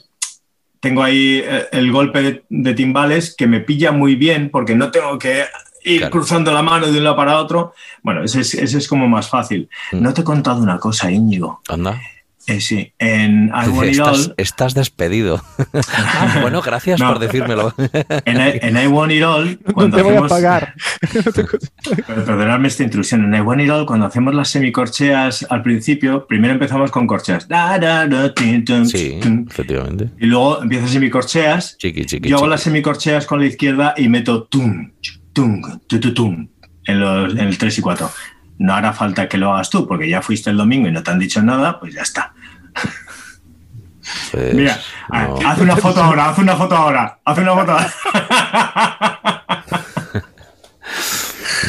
[0.80, 4.90] tengo ahí eh, el golpe de, de timbales que me pilla muy bien porque no
[4.90, 5.45] tengo que
[5.84, 6.12] ir Claro.
[6.12, 7.74] cruzando la mano de un lado para otro.
[8.03, 9.68] Bueno, ese es, ese es como más fácil.
[9.93, 10.01] Mm.
[10.03, 11.61] No te he contado una cosa, Íñigo.
[11.68, 12.01] Anda.
[12.49, 15.40] Eh, sí, en I Want It Estás, All, estás despedido.
[15.97, 17.09] Ah, bueno, gracias No.
[17.09, 17.72] por decírmelo.
[18.24, 20.74] en I, en I Want It All, No cuando te voy a hacemos- pagar.
[22.07, 23.24] Pero Perdonadme esta intrusión.
[23.24, 27.47] En I Want It All, cuando hacemos las semicorcheas al principio, primero empezamos con corcheas.
[27.47, 29.47] Da, da, da, tin, tum, Sí, tum.
[29.49, 30.11] efectivamente.
[30.18, 31.76] Y luego empiezas semicorcheas.
[31.78, 32.51] Chiqui, chiqui, Yo hago chiqui.
[32.51, 34.90] las semicorcheas con la izquierda y meto tum,
[35.32, 36.49] tum, tu, tu, tum
[36.86, 38.11] en, los, en el 3 y 4.
[38.62, 41.10] No hará falta que lo hagas tú, porque ya fuiste el domingo y no te
[41.10, 42.32] han dicho nada, pues ya está.
[44.30, 44.78] Pues, Mira,
[45.10, 45.36] no.
[45.44, 47.92] haz una foto ahora, haz una foto ahora, haz una foto ahora.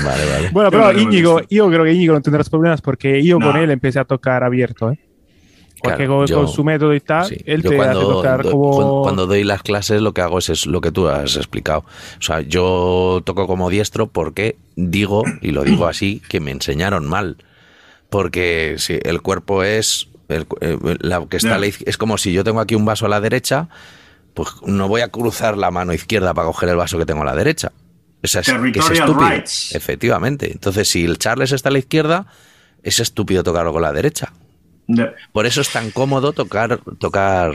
[0.04, 0.50] Vale, vale.
[0.52, 3.52] Bueno, pero Íñigo, yo creo que Íñigo no tendrás problemas porque yo No.
[3.52, 5.00] con él empecé a tocar abierto, ¿eh?
[5.84, 8.08] Porque Claro, con, yo- con su método y tal, Sí, él yo te hace cuando,
[8.14, 8.72] tocar do- como...
[8.76, 11.80] cuando, cuando doy las clases lo que hago es, es lo que tú has explicado.
[12.20, 17.06] O sea, yo toco como diestro porque digo, y lo digo así, que me enseñaron
[17.06, 17.36] mal.
[18.10, 20.08] Porque si el cuerpo es...
[20.30, 22.86] el cu- eh, la que está a la es como si yo tengo aquí un
[22.86, 23.68] vaso a la derecha,
[24.34, 27.26] pues no voy a cruzar la mano izquierda para coger el vaso que tengo a
[27.26, 27.72] la derecha.
[28.24, 29.30] O sea, es, que es estúpido.
[29.30, 29.76] rights.
[29.76, 30.50] Efectivamente.
[30.52, 32.28] Entonces, si el Charles está a la izquierda,
[32.82, 34.32] es estúpido tocarlo con la derecha.
[35.32, 37.54] Por eso es tan cómodo tocar, tocar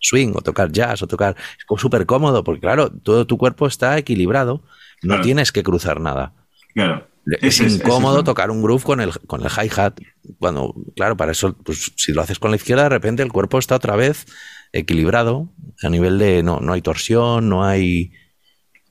[0.00, 1.36] swing o tocar jazz o tocar.
[1.58, 4.62] Es súper cómodo porque, claro, todo tu cuerpo está equilibrado.
[5.02, 5.22] No Claro.
[5.22, 6.32] tienes que cruzar nada.
[6.74, 7.06] Claro.
[7.40, 9.98] Es incómodo es- tocar un groove con el, con el hi-hat.
[10.38, 13.58] Cuando, claro, para eso, pues si lo haces con la izquierda, de repente el cuerpo
[13.58, 14.26] está otra vez
[14.72, 15.48] equilibrado
[15.82, 18.12] a nivel de no, no hay torsión, no hay.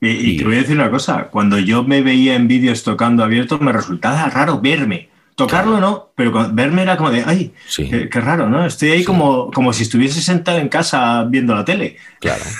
[0.00, 2.82] Y, y Y- te voy a decir una cosa, cuando yo me veía en vídeos
[2.82, 5.08] tocando abierto, me resultaba raro verme.
[5.36, 7.88] Tocarlo no, pero verme era como de, ay, Sí.
[7.88, 8.64] qué, qué raro, ¿no?
[8.66, 9.04] Estoy ahí Sí.
[9.04, 11.96] como, como si estuviese sentado en casa viendo la tele.
[12.20, 12.42] Claro.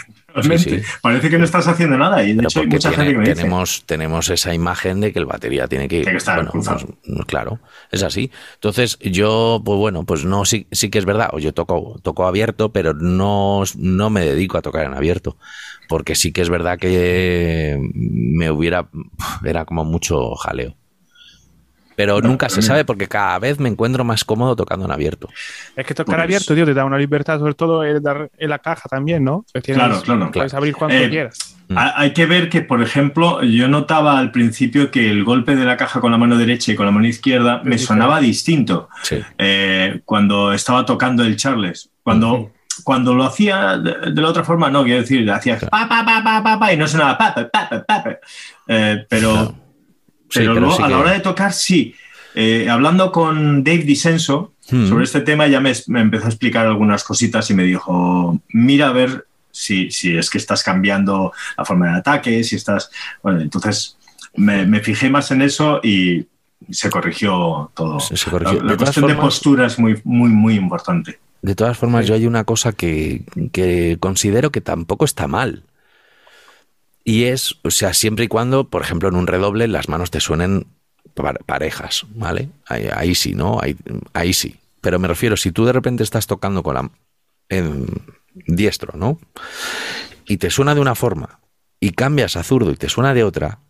[0.59, 0.81] Sí.
[1.01, 3.19] parece que no estás haciendo nada y de Pero hecho hay mucha tiene- gente que
[3.21, 6.37] me dice, tenemos, tenemos esa imagen de que el batería tiene que, Tiene que estar
[6.45, 7.59] bueno, pues, claro,
[7.91, 8.31] es así.
[8.57, 12.27] Entonces, yo, pues bueno, pues no, sí, sí que es verdad, o yo toco, toco
[12.27, 15.39] abierto, pero no, no me dedico a tocar en abierto.
[15.89, 18.89] Porque sí que es verdad que me hubiera,
[19.43, 20.75] era como mucho jaleo.
[21.97, 25.29] Pero nunca se sabe porque cada vez me encuentro más cómodo tocando en abierto.
[25.75, 28.51] Es que tocar Pues- abierto, tío, te da una libertad, sobre todo en, dar- en
[28.51, 29.45] la caja también, ¿no?
[29.53, 30.31] Que tienes- Claro, claro.
[30.31, 31.57] Puedes abrir cuanto Eh, quieras.
[31.69, 31.79] Mm.
[31.79, 35.65] Ha- Hay que ver que, por ejemplo, yo notaba al principio que el golpe de
[35.65, 39.19] la caja con la mano derecha y con la mano izquierda me sonaba distinto Sí.
[39.39, 41.89] eh, cuando estaba tocando el Charles.
[42.03, 42.53] Cuando,
[42.85, 46.23] cuando lo hacía de, de la otra forma, no, quiero decir, hacía pa, pa, pa,
[46.23, 48.11] pa, pa, pa, y no sonaba pa, pa, pa, pa, pa, pa.
[48.69, 49.55] Eh, pero,
[50.37, 51.95] Sí, pero, pero luego, sí a la que- hora de tocar, sí.
[52.35, 54.89] Eh, hablando con Dave Disenso Mm.
[54.89, 58.89] sobre este tema, ya me, me empezó a explicar algunas cositas y me dijo, mira
[58.89, 62.91] a ver si, si es que estás cambiando la forma de ataque, si estás...
[63.23, 63.97] Bueno, entonces
[64.35, 66.27] me, me fijé más en eso y
[66.71, 68.01] se corrigió todo.
[68.01, 68.59] Se- se corrigió.
[68.59, 71.19] La, la De cuestión de formas- postura es muy, muy, muy importante.
[71.43, 73.23] De todas formas, yo hay una cosa que,
[73.53, 75.63] que considero que tampoco está mal.
[77.09, 80.19] Y es, o sea, siempre y cuando, por ejemplo, en un redoble las manos te
[80.19, 80.67] suenen
[81.15, 82.49] par- parejas, ¿vale?
[82.67, 83.61] Ahí, ahí sí, ¿no?
[83.63, 83.77] Ahí,
[84.13, 84.57] ahí sí.
[84.81, 86.91] Pero me refiero, si tú de repente estás tocando con la
[87.49, 87.87] en
[88.35, 89.21] diestro, ¿no?
[90.27, 91.39] Y te suena de una forma
[91.79, 93.61] y cambias a zurdo y te suena de otra,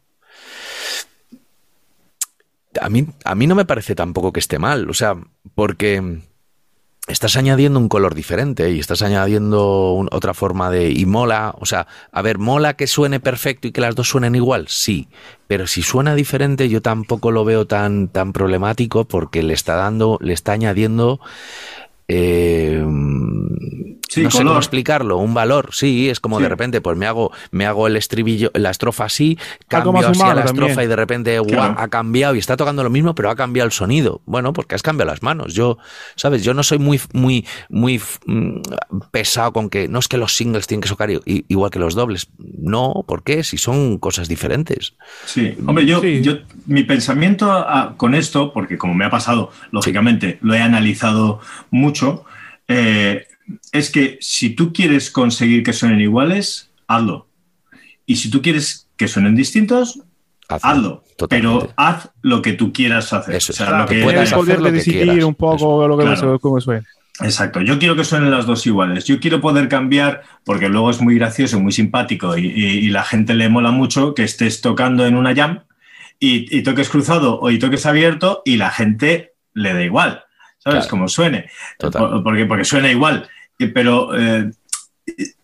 [2.80, 5.14] a mí, a mí no me parece tampoco que esté mal, o sea,
[5.54, 6.20] porque
[7.06, 10.90] estás añadiendo un color diferente y estás añadiendo otra forma de...
[10.90, 14.34] Y mola, o sea, a ver, mola que suene perfecto y que las dos suenen
[14.34, 15.08] igual, sí,
[15.46, 20.18] pero si suena diferente yo tampoco lo veo tan, tan problemático porque le está dando,
[20.20, 21.20] le está añadiendo...
[22.08, 22.84] eh,
[24.08, 27.32] Sí, no sé cómo explicarlo, un valor, sí, es como de repente, pues me hago,
[27.50, 29.36] me hago el estribillo, la estrofa así,
[29.68, 30.86] Algo cambio así a la estrofa también.
[30.86, 34.22] y de repente, ha cambiado y está tocando lo mismo, pero ha cambiado el sonido.
[34.26, 35.54] Bueno, porque has cambiado las manos.
[35.54, 35.78] Yo,
[36.14, 36.44] ¿sabes?
[36.44, 38.60] Yo no soy muy, muy, muy mm,
[39.10, 42.28] pesado con que no es que los singles tienen que socar igual que los dobles.
[42.38, 43.42] No, ¿por qué?
[43.44, 44.94] Si son cosas diferentes.
[45.24, 46.20] Sí, hombre, yo, Sí.
[46.22, 51.40] yo mi pensamiento a- con esto, porque como me ha pasado, lógicamente, lo he analizado
[51.70, 52.24] mucho,
[52.68, 53.26] eh,
[53.72, 57.28] es que si tú quieres conseguir que suenen iguales, hazlo.
[58.06, 60.00] Y si tú quieres que suenen distintos,
[60.48, 60.68] Hazlo.
[60.70, 61.04] hazlo.
[61.16, 61.58] Totalmente.
[61.66, 63.34] Pero haz lo que tú quieras hacer.
[63.34, 65.24] Eso O sea, es, lo que puedas hacer poder lo que decidir quieras.
[65.24, 66.32] un poco lo que Claro.
[66.34, 66.84] me- cómo suena.
[67.22, 69.06] Exacto, yo quiero que suenen las dos iguales.
[69.06, 73.02] Yo quiero poder cambiar, porque luego es muy gracioso, muy simpático y, y- y la
[73.02, 75.60] gente le mola mucho que estés tocando en una jam
[76.20, 80.22] y, y toques cruzado o y toques abierto y la gente le da igual,
[80.58, 80.80] ¿sabes?
[80.80, 80.90] Claro.
[80.90, 81.48] Como suene.
[81.78, 82.02] Total.
[82.10, 83.26] Por- Porque, porque suena igual.
[83.58, 84.50] Pero eh,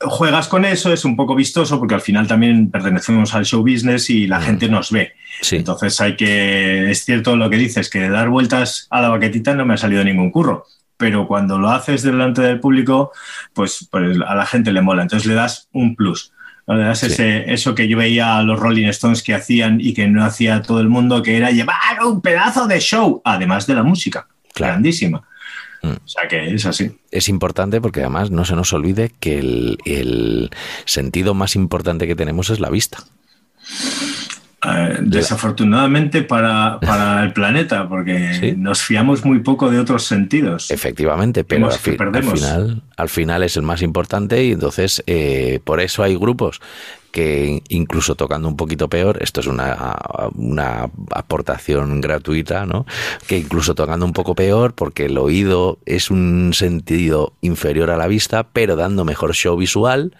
[0.00, 4.10] juegas con eso, es un poco vistoso porque al final también pertenecemos al show business
[4.10, 4.42] y la Mm.
[4.42, 5.12] gente nos ve.
[5.40, 5.56] Sí.
[5.56, 9.54] Entonces hay que, es cierto lo que dices, que de dar vueltas a la baquetita
[9.54, 13.12] no me ha salido ningún curro, pero cuando lo haces delante del público,
[13.54, 16.32] pues, pues a la gente le mola, entonces le das un plus.
[16.66, 16.74] ¿no?
[16.74, 17.06] Le das Sí.
[17.06, 20.62] ese, eso que yo veía a los Rolling Stones que hacían y que no hacía
[20.62, 24.72] todo el mundo, que era llevar un pedazo de show, además de la música, Claro.
[24.74, 25.22] grandísima.
[25.82, 25.90] Mm.
[26.04, 26.92] O sea que es así.
[27.10, 30.50] es importante porque además no se nos olvide que el, el
[30.84, 33.04] sentido más importante que tenemos es la vista.
[34.64, 38.54] Eh, desafortunadamente para, para el planeta, porque Sí.
[38.56, 40.70] nos fiamos muy poco de otros sentidos.
[40.70, 45.80] Efectivamente, pero al, fi- final, al final es el más importante y entonces eh, por
[45.80, 46.60] eso hay grupos
[47.10, 49.98] que incluso tocando un poquito peor, esto es una,
[50.34, 52.86] una aportación gratuita, ¿no?
[53.26, 58.06] Que incluso tocando un poco peor, porque el oído es un sentido inferior a la
[58.06, 60.16] vista, pero dando mejor show visual,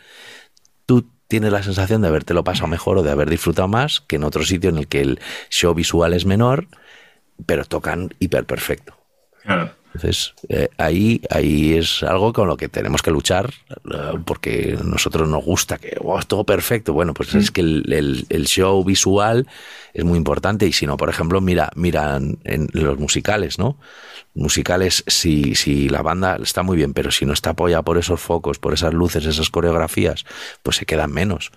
[0.84, 4.24] tú tienes la sensación de habértelo pasado mejor o de haber disfrutado más que en
[4.24, 5.18] otro sitio en el que el
[5.48, 6.66] show visual es menor,
[7.46, 8.98] pero tocan hiper perfecto.
[9.42, 9.70] Claro.
[9.94, 13.52] Entonces, eh, ahí, ahí es algo con lo que tenemos que luchar,
[13.92, 16.94] eh, porque a nosotros nos gusta que "Wow, es todo perfecto.
[16.94, 19.46] Bueno, pues es que el, el- el show visual
[19.92, 20.66] es muy importante.
[20.66, 23.76] Y si no, por ejemplo, mira, miran en los musicales, ¿no?
[24.34, 28.18] Musicales, si, si la banda está muy bien, pero si no está apoyada por esos
[28.18, 30.24] focos, por esas luces, esas coreografías,
[30.62, 31.52] pues se quedan menos.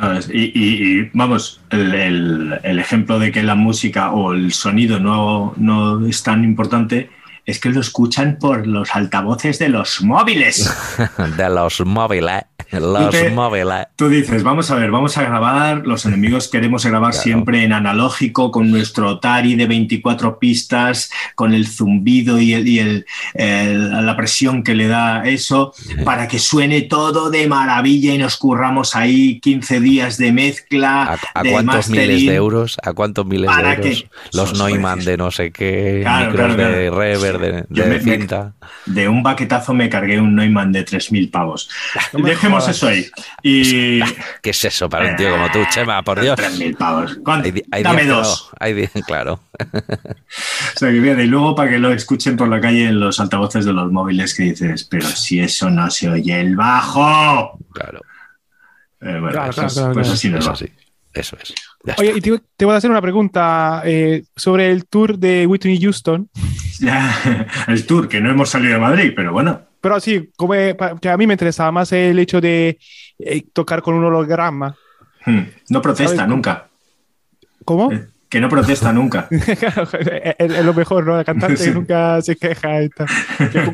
[0.00, 0.30] ¿Sabes?
[0.32, 5.00] Y, y- y, vamos, el, el- el ejemplo de que la música o el sonido
[5.00, 7.10] no, no es tan importante
[7.46, 10.72] es que lo escuchan por los altavoces de los móviles.
[11.36, 12.42] De los móviles,
[12.80, 13.86] los móviles.
[13.96, 17.22] Tú dices, vamos a ver, vamos a grabar, los enemigos queremos grabar Claro.
[17.22, 22.78] siempre en analógico, con nuestro Atari de 24 pistas, con el zumbido y, el- y
[22.78, 25.72] el- el- la presión que le da eso,
[26.04, 31.18] para que suene todo de maravilla y nos curramos ahí 15 días de mezcla.
[31.34, 32.76] ¿A, a de cuántos miles de euros?
[32.82, 34.04] ¿A cuántos miles de ¿Para euros?
[34.32, 35.04] Los Neumann precios.
[35.06, 38.52] de no sé qué, Claro, micros claro, de reverb, de, Yo de me- me- cinta.
[38.86, 41.68] De un baquetazo me cargué un Neumann de 3.000 pavos.
[42.12, 42.76] No Dejemos jodas.
[42.76, 43.06] eso ahí.
[43.42, 44.00] Y...
[44.42, 46.02] ¿Qué es eso para un tío como tú, Chema?
[46.02, 46.38] Por Dios.
[46.38, 47.18] 3.000 pavos.
[47.24, 47.46] ¿Cuánto?
[47.46, 48.48] Hay, di- hay Dame dos.
[48.52, 49.40] no, hay di- claro.
[49.58, 53.20] O sea, que bien, y luego para que lo escuchen por la calle en los
[53.20, 57.58] altavoces de los móviles que dices, pero si eso no se oye el bajo.
[57.72, 58.00] Claro,
[59.00, 60.12] Eh, bueno, Claro, pues, claro, claro, pues claro.
[60.14, 60.56] así nos eso va.
[60.56, 60.66] sí.
[61.12, 61.54] Eso es.
[61.84, 65.46] Ya Oye, y te, te voy a hacer una pregunta eh, sobre el tour de
[65.46, 66.28] Whitney Houston.
[67.68, 69.62] El tour, que no hemos salido de Madrid, pero bueno.
[69.84, 72.78] Pero sí, como, eh, que a mí me interesaba más el hecho de
[73.18, 74.74] eh, tocar con un holograma.
[75.26, 76.26] hmm, No protesta ¿Sabes?
[76.30, 76.70] nunca.
[77.66, 77.92] ¿Cómo?
[77.92, 79.28] Eh, Que no protesta nunca.
[79.60, 81.16] Claro, es, es lo mejor, ¿no?
[81.16, 81.70] La cantante Sí.
[81.70, 83.06] nunca se queja y tal.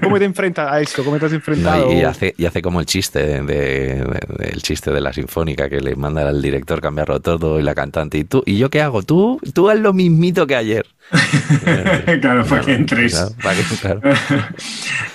[0.02, 1.02] ¿Cómo te enfrentas a esto?
[1.02, 1.86] ¿Cómo te has enfrentado?
[1.86, 5.00] No, y, y hace, y hace como el chiste de, de- de- el chiste de
[5.00, 8.58] la sinfónica que le manda al director cambiarlo todo y la cantante y tú y
[8.58, 10.84] yo qué hago tú tú haz lo mismito que ayer
[12.20, 13.12] claro, para que entres.
[13.14, 14.00] Claro, para que- claro.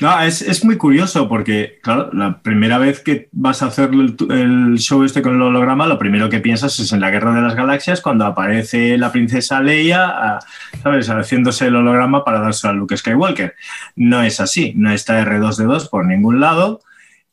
[0.02, 4.16] No, es, es muy curioso porque, claro, la primera vez que vas a hacer el,
[4.32, 7.42] el show este con el holograma, lo primero que piensas es en la Guerra de
[7.42, 10.40] las Galaxias, cuando aparece la princesa Leia, a-
[10.84, 13.56] ¿sabes?, haciéndose el holograma para darse a Luke Skywalker.
[13.96, 16.82] No es así, no está R2D2 por ningún lado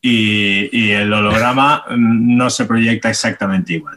[0.01, 3.97] y, y el holograma no se proyecta exactamente igual.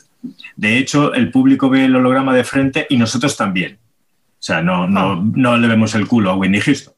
[0.55, 3.77] De hecho, el público ve el holograma de frente y nosotros también.
[3.77, 6.93] O sea, no, no, no le vemos el culo a Whitney Houston.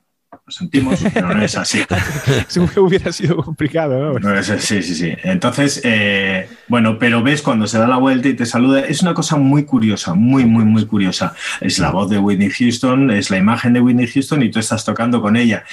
[0.47, 1.81] Lo sentimos, pero no es así.
[2.47, 4.19] Según que hubiera sido complicado, ¿no?
[4.19, 5.13] No, es- sí, sí, sí.
[5.23, 9.13] Entonces, eh, bueno, pero ves cuando se da la vuelta y te saluda, es una
[9.13, 11.33] cosa muy curiosa, muy, muy, muy curiosa.
[11.59, 14.85] Es la voz de Whitney Houston, es la imagen de Whitney Houston y tú estás
[14.85, 15.65] tocando con ella.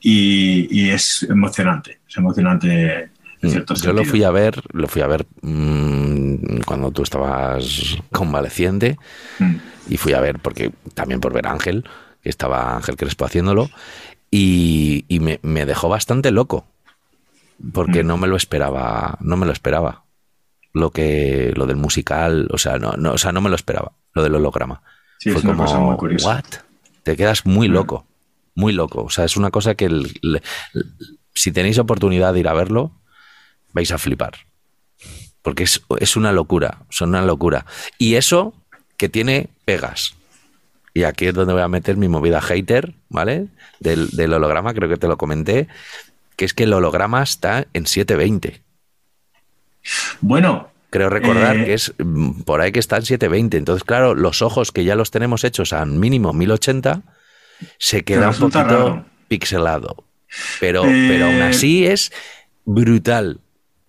[0.00, 3.10] Y, y es emocionante, es emocionante
[3.44, 3.48] Mm,
[3.82, 8.96] Yo lo fui a ver, lo fui a ver mm, cuando tú estabas convaleciente
[9.40, 9.56] Mm.
[9.88, 11.84] y fui a ver porque también por ver a Ángel,
[12.22, 13.68] que estaba Ángel Crespo haciéndolo
[14.32, 16.66] y, y me, me dejó bastante loco
[17.72, 18.06] porque Mm.
[18.08, 20.02] no me lo esperaba, no me lo esperaba.
[20.72, 23.92] Lo que lo del musical, o sea, no, no, o sea, no me lo esperaba,
[24.14, 24.82] lo del holograma.
[25.18, 26.26] Sí, es Fue una como cosa muy curiosa.
[26.28, 26.44] what?
[27.04, 27.72] Te quedas muy Mm.
[27.72, 28.06] loco,
[28.56, 30.42] muy loco, o sea, es una cosa que el- el-
[31.34, 32.90] si tenéis oportunidad de ir a verlo,
[33.72, 34.32] vais a flipar.
[35.42, 37.66] Porque es, es una locura, son una locura.
[37.98, 38.54] Y eso
[38.96, 40.14] que tiene pegas.
[40.94, 43.46] Y aquí es donde voy a meter mi movida hater, ¿vale?
[43.80, 45.68] Del, del holograma, creo que te lo comenté,
[46.36, 48.60] que es que el holograma está en 720.
[50.20, 53.56] Bueno, Creo recordar Eh, que es mm, por ahí que está en 720.
[53.56, 57.00] Entonces, claro, los ojos que ya los tenemos hechos a mínimo 1080
[57.78, 59.04] se queda un poquito raro.
[59.26, 60.04] pixelado.
[60.60, 62.12] Pero, Eh, pero aún así es
[62.66, 63.40] brutal.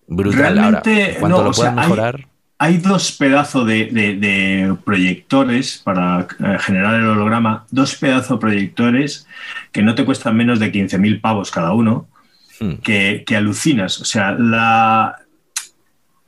[0.08, 0.58] Brutal.
[0.60, 0.82] Ahora,
[1.20, 2.28] cuando no, lo sea, puedan hay- mejorar.
[2.60, 8.42] Hay dos pedazos de, de- de proyectores para eh, generar el holograma, dos pedazos de
[8.42, 9.28] proyectores
[9.72, 12.08] que no te cuestan menos de 15.000 pavos cada uno,
[12.60, 12.74] Hmm.
[12.84, 14.00] que, que alucinas.
[14.00, 15.16] O sea, la,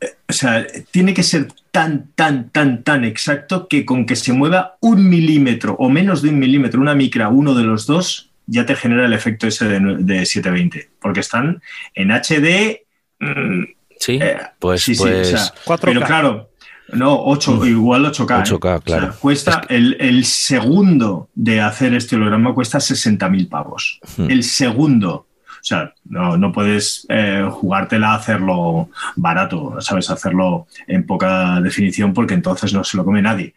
[0.01, 4.33] eh, o sea, tiene que ser tan, tan, tan, tan exacto que con que se
[4.33, 8.65] mueva un milímetro o menos de un milímetro, una micra, uno de los dos, ya
[8.65, 11.61] te genera el efecto ese de, de 720, porque están
[11.93, 12.81] en HD.
[13.19, 13.63] mm,
[13.99, 15.79] Sí, eh, pues, sí, sí, pues o sea, 4K.
[15.81, 16.49] pero claro,
[16.89, 18.39] no, 8, igual 8K.
[18.39, 18.53] ¿eh?
[18.53, 19.07] 8K, claro.
[19.07, 23.99] O sea, cuesta el, el segundo de hacer este holograma cuesta 60.000 pavos.
[24.17, 24.29] Hmm.
[24.29, 25.27] El segundo.
[25.49, 30.11] O sea, no, no puedes eh, jugártela a hacerlo barato, ¿sabes?
[30.11, 33.55] Hacerlo en poca definición porque entonces no se lo come nadie.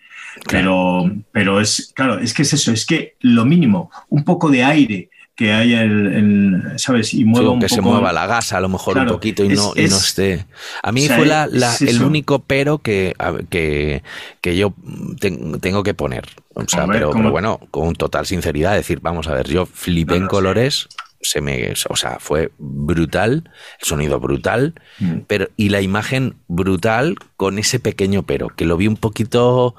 [0.49, 4.65] Pero, pero es, claro, es que es eso, es que lo mínimo, un poco de
[4.65, 7.15] aire que haya, el, el- ¿sabes?
[7.15, 9.45] Y mueva Sí, un que se mueva la gasa a lo mejor Claro, un poquito
[9.45, 10.47] y, es- no, y no es- esté.
[10.83, 13.15] A mí o sea, fue la, la- es el único pero que,
[13.49, 14.03] que,
[14.41, 14.75] que yo
[15.21, 16.25] ten- tengo que poner.
[16.55, 20.23] O sea, pero, bueno, con total sinceridad, decir, vamos a ver, yo flipé No, en
[20.25, 20.29] sí.
[20.29, 20.89] colores,
[21.21, 23.49] se me, o sea, fue brutal,
[23.81, 25.19] el sonido brutal, Mm.
[25.29, 29.77] pero y la imagen brutal con ese pequeño pero, que lo vi un poquito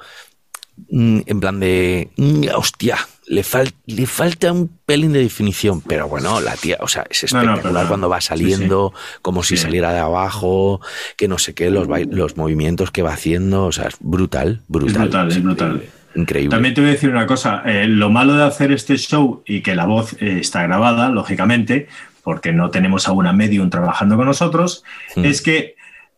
[0.89, 6.41] en plan de, mm, hostia, le, fal- le falta un pelín de definición, pero bueno,
[6.41, 9.63] la tía, o sea, es No, no, espectacular cuando va sí, saliendo, como si Sí.
[9.63, 10.81] saliera de abajo,
[11.17, 14.95] que no sé qué, los, los movimientos que va haciendo, o sea, es brutal, brutal.
[14.95, 15.83] Es brutal, es brutal.
[16.15, 16.49] Increíble.
[16.49, 19.61] También te voy a decir una cosa, eh, lo malo de hacer este show y
[19.61, 21.87] que la voz eh, está grabada, lógicamente,
[22.23, 24.83] porque no tenemos a una medium trabajando con nosotros,
[25.15, 25.25] Hmm.
[25.25, 25.75] es que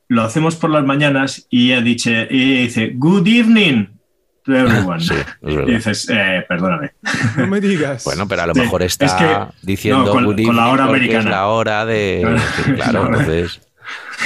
[0.07, 3.86] lo hacemos por las mañanas y ella dice, y ella dice Good evening
[4.44, 5.00] to everyone.
[5.00, 5.26] Sí, es
[5.56, 5.68] verdad.
[5.68, 6.92] y dices, eh, perdóname.
[7.38, 8.04] No me digas.
[8.04, 10.68] Bueno, pero a lo Sí, mejor es está que- diciendo no, con- good con la
[10.70, 11.20] hora americana.
[11.20, 12.20] es la hora de...
[12.24, 12.42] Claro.
[12.66, 13.62] Sí, claro, entonces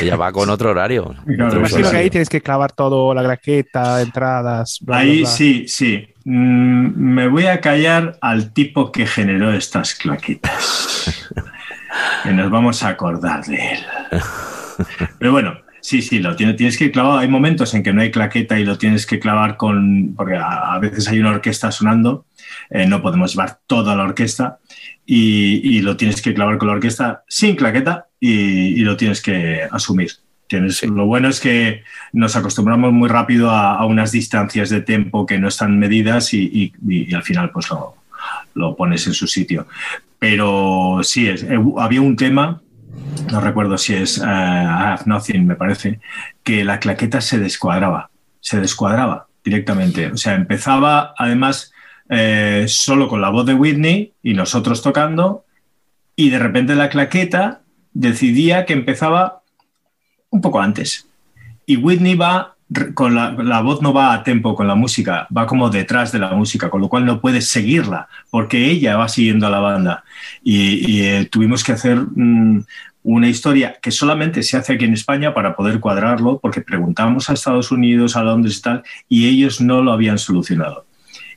[0.01, 1.15] ella va con otro horario.
[1.25, 1.99] Claro, Otro Imagino que usuario.
[1.99, 5.29] ahí tienes que clavar todo, la graqueta, entradas, bla, bla, Ahí bla.
[5.29, 6.07] sí, sí.
[6.25, 11.23] Mm, me voy a callar al tipo que generó estas claquetas.
[12.23, 13.79] que nos vamos a acordar de él.
[15.19, 15.57] Pero bueno,
[15.87, 17.17] sí, sí, lo tienes, tienes que ir clavado.
[17.19, 20.13] Hay momentos en que no hay claqueta y lo tienes que clavar con.
[20.15, 22.25] Porque a, a veces hay una orquesta sonando,
[22.69, 24.59] eh, no podemos llevar toda la orquesta
[25.05, 29.21] y, y lo tienes que clavar con la orquesta sin claqueta y, y lo tienes
[29.21, 30.11] que asumir.
[30.47, 31.81] Tienes, Lo bueno es que
[32.13, 36.43] nos acostumbramos muy rápido a, a unas distancias de tiempo que no están medidas y,
[36.43, 37.95] y- y- y al final pues lo,
[38.53, 39.65] lo pones en su sitio.
[40.19, 42.61] Pero sí, es, eh, había un tema,
[43.31, 45.99] no recuerdo si es Have Nothing, me parece,
[46.43, 48.09] que la claqueta se descuadraba,
[48.39, 50.07] se descuadraba directamente.
[50.07, 51.71] O sea, empezaba además
[52.09, 55.45] eh, solo con la voz de Whitney y nosotros tocando
[56.15, 57.61] y de repente la claqueta
[57.93, 59.41] decidía que empezaba
[60.29, 61.07] un poco antes.
[61.65, 62.55] Y Whitney va
[62.93, 66.19] con la, la voz no va a tempo con la música, va como detrás de
[66.19, 70.03] la música, con lo cual no puedes seguirla, porque ella va siguiendo a la banda.
[70.43, 72.65] Y, y, eh, tuvimos que hacer mm,
[73.07, 77.33] una historia que solamente se hace aquí en España para poder cuadrarlo, porque preguntamos a
[77.33, 80.85] Estados Unidos, a Londres y tal, y ellos no lo habían solucionado.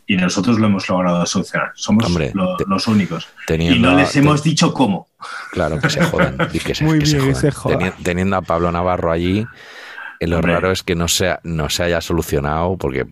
[0.07, 1.73] Y nosotros lo hemos logrado solucionar.
[1.75, 3.29] Somos Hombre, lo- te- los únicos.
[3.47, 5.09] teniendo y no les te- hemos dicho cómo.
[5.53, 6.37] Claro, que se jodan.
[6.55, 7.43] y que se, Muy que se bien, que jodan.
[7.43, 7.79] se jodan.
[7.81, 9.47] Teni- teniendo a Pablo Navarro allí,
[10.21, 10.55] eh, lo Hombre.
[10.55, 13.07] raro es que no se, no se haya solucionado porque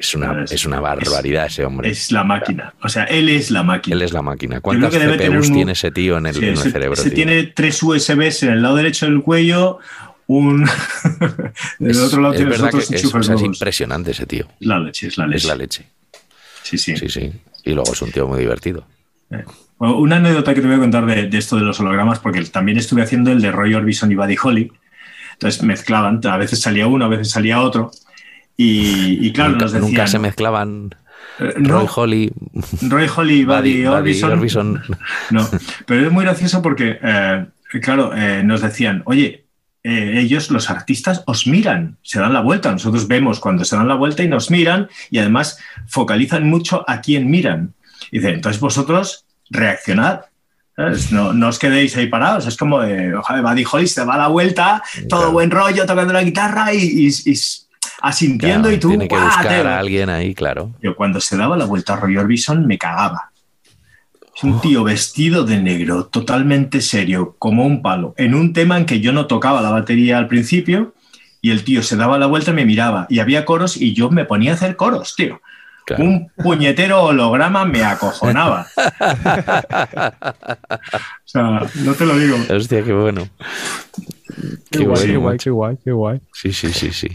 [0.00, 1.90] es una, Es- es una barbaridad ese hombre.
[1.90, 2.74] Es la máquina.
[2.82, 3.94] O sea, él es la máquina.
[3.96, 4.60] Él es la máquina.
[4.60, 7.02] ¿Cuántas CPUs un- tiene ese tío en el, Sí, en el ese- cerebro?
[7.14, 9.78] tiene tres USBs en el lado derecho del cuello,
[10.26, 10.64] un.
[11.78, 14.26] del es, otro lado es tiene los otros es, enchufes o sea, es impresionante ese
[14.26, 14.46] tío.
[14.60, 15.36] La leche, es la leche.
[15.38, 15.86] Es la leche.
[16.62, 16.96] Sí, sí.
[16.96, 17.32] Sí, sí.
[17.64, 18.86] Y luego es un tío muy divertido.
[19.78, 22.42] Bueno, una anécdota que te voy a contar de, de esto de los hologramas, porque
[22.44, 24.72] también estuve haciendo el de Roy Orbison y Buddy Holly.
[25.32, 27.90] Entonces mezclaban, a veces salía uno, a veces salía otro.
[28.62, 29.90] Y, y claro, nunca, nos decían.
[29.90, 30.94] nunca se mezclaban
[31.38, 32.32] eh, Roy no, Holly,
[32.82, 34.32] Roy Holly y Buddy, Orbison.
[34.32, 34.82] Orbison.
[35.30, 35.48] No,
[35.86, 37.46] pero es muy gracioso porque, eh,
[37.80, 39.46] claro, eh, nos decían, oye,
[39.82, 42.70] eh, ellos, los artistas, os miran, se dan la vuelta.
[42.70, 47.00] Nosotros vemos cuando se dan la vuelta y nos miran y además focalizan mucho a
[47.00, 47.72] quién miran.
[48.10, 50.20] Y dice, entonces vosotros reaccionad.
[50.76, 51.12] ¿sabes?
[51.12, 52.46] No, no os quedéis ahí parados.
[52.46, 56.74] Es como de, Buddy Holly se da la vuelta, todo buen rollo, tocando la guitarra
[56.74, 57.34] y, y- y
[58.02, 59.26] asintiendo Claro, y tú, tiene que ¡guau!
[59.26, 60.70] buscar te- a alguien ahí, claro.
[60.82, 63.30] yo cuando se daba la vuelta a Roy Orbison me cagaba.
[64.36, 68.86] Es un tío vestido de negro, totalmente serio, como un palo, en un tema en
[68.86, 70.94] que yo no tocaba la batería al principio
[71.42, 74.08] y el tío se daba la vuelta y me miraba y había coros y yo
[74.10, 75.40] me ponía a hacer coros, tío.
[75.84, 76.04] Claro.
[76.04, 78.66] Un puñetero holograma me acojonaba.
[78.76, 80.00] o
[81.24, 82.36] sea, no te lo digo.
[82.54, 83.28] Hostia, qué bueno.
[84.70, 86.20] Qué, Qué guay, qué guay, qué guay.
[86.32, 87.08] Sí, sí, sí, sí.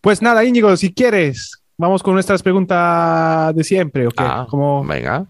[0.00, 4.06] Pues nada, Íñigo, si quieres, vamos con nuestras preguntas de siempre.
[4.06, 4.16] ¿o qué?
[4.24, 5.24] Ah, Como, venga.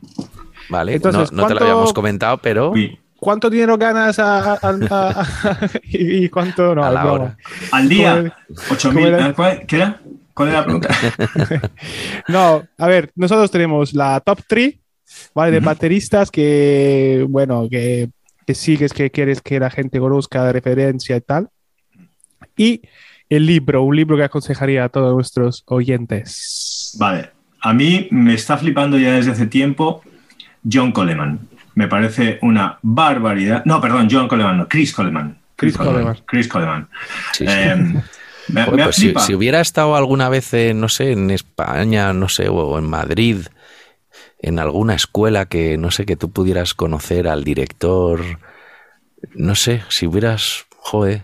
[0.68, 4.54] Vale, Entonces, no, no te lo ¿cuánto- habíamos comentado, pero Uy, ¿Cuánto dinero ganas a-
[4.54, 5.26] a- a- a-
[5.84, 6.90] y, y cuánto no?
[6.90, 7.36] La hora.
[7.70, 8.92] al día, ¿Cómo- 8.000.
[8.94, 9.32] cómo era?
[9.34, 10.00] ¿cuál- ¿Qué era?
[10.34, 10.88] ¿Cuál era la pregunta?
[12.28, 14.74] No, a ver, nosotros tenemos la top 3,
[15.34, 15.52] ¿vale?
[15.52, 15.66] De Ujú.
[15.66, 18.10] bateristas que, bueno, que,
[18.46, 21.48] que sigues, que quieres que la gente conozca de referencia y tal.
[22.56, 22.82] Y
[23.37, 26.95] el libro, un libro que aconsejaría a todos nuestros oyentes.
[26.99, 27.30] Vale,
[27.61, 30.03] a mí me está flipando ya desde hace tiempo
[30.70, 31.41] John Coleman.
[31.74, 33.64] Me parece una barbaridad.
[33.64, 35.39] No, perdón, John Coleman, no, Chris Coleman.
[35.57, 36.18] Chris Coleman.
[36.26, 36.89] Chris Coleman.
[37.33, 37.53] Sí, sí.
[38.45, 39.20] Eh, me, Joder, me pues si, flipa.
[39.20, 43.47] si hubiera estado alguna vez, en, no sé, en España, no sé, o en Madrid,
[44.41, 48.20] en alguna escuela que, no sé, que tú pudieras conocer al director,
[49.33, 51.22] no sé, si hubieras, joder,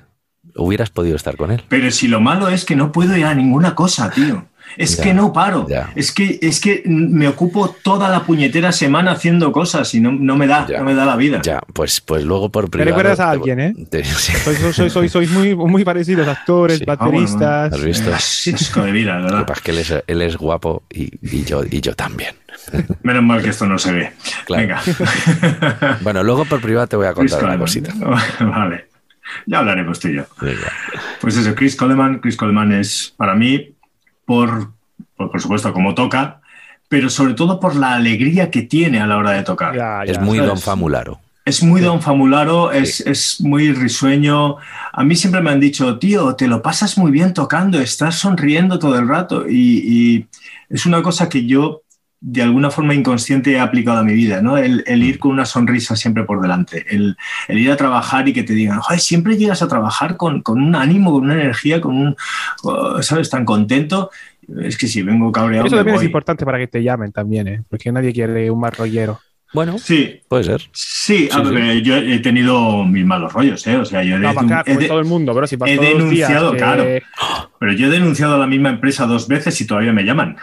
[0.59, 1.63] hubieras podido estar con él.
[1.69, 4.47] Pero si lo malo es que no puedo ir a ninguna cosa, tío.
[4.77, 5.67] Es Ya, que no paro.
[5.67, 5.91] ya.
[5.97, 10.37] Es que, es que me ocupo toda la puñetera semana haciendo cosas y no, no
[10.37, 10.79] me da, Ya.
[10.81, 11.41] no me da la vida.
[11.43, 12.91] Ya, pues, pues luego por privado...
[12.91, 13.75] recuerdas a te- alguien, ¿eh?
[13.91, 14.33] te- sí.
[14.35, 16.85] Sois, sois, sois, sois muy, muy parecidos, actores, Sí.
[16.87, 17.73] Ah, bueno, bateristas.
[17.73, 18.15] ¿Has visto?
[18.15, 19.47] Asco de vida, Lo ¿verdad?
[19.55, 22.35] es que él es, él es guapo y, y yo, y yo también.
[23.03, 24.13] Menos mal que esto no se ve.
[24.45, 24.63] Claro.
[24.63, 24.83] Venga.
[26.03, 27.61] Bueno, luego por privado te voy a contar una Coleman.
[27.61, 27.95] cosita.
[28.45, 28.88] Vale.
[29.47, 30.25] Ya hablaremos tú y yo.
[30.41, 30.73] Venga.
[31.21, 32.21] Pues eso, Chris Coleman.
[32.21, 33.75] Chris Coleman es para mí,
[34.25, 34.73] por,
[35.17, 36.41] por, por supuesto, como toca,
[36.89, 39.75] pero sobre todo por la alegría que tiene a la hora de tocar.
[39.77, 40.51] Ya, Es muy ¿sabes?
[40.51, 41.21] Don Famularo.
[41.45, 44.57] Es muy don Famularo, es, es muy risueño.
[44.93, 48.79] A mí siempre me han dicho, tío, te lo pasas muy bien tocando, estás sonriendo
[48.79, 49.49] todo el rato.
[49.49, 50.27] Y, y
[50.69, 51.81] es una cosa que yo,
[52.21, 54.57] de alguna forma inconsciente, he aplicado a mi vida, ¿no?
[54.59, 57.17] El, el ir con una sonrisa siempre por delante, el,
[57.47, 60.61] el ir a trabajar y que te digan, Joder, siempre llegas a trabajar con, con
[60.61, 62.17] un ánimo, con una energía, con un,
[62.65, 64.11] oh, ¿sabes?, tan contento.
[64.63, 65.67] Es que si vengo cabreado.
[65.67, 66.07] Eso también es voy.
[66.07, 67.63] importante para que te llamen también, ¿eh?
[67.69, 69.21] Porque nadie quiere un mal rollero.
[69.53, 70.63] Bueno, Sí, puede ser.
[70.73, 73.77] sí, a Sí, ver, yo he tenido mis malos rollos, ¿eh?
[73.77, 75.71] O sea, yo he, No, para acá, he de- todo el mundo, pero si para
[75.71, 76.85] he días denunciado, que- claro.
[77.61, 80.37] Pero yo he denunciado a la misma empresa dos veces y todavía me llaman.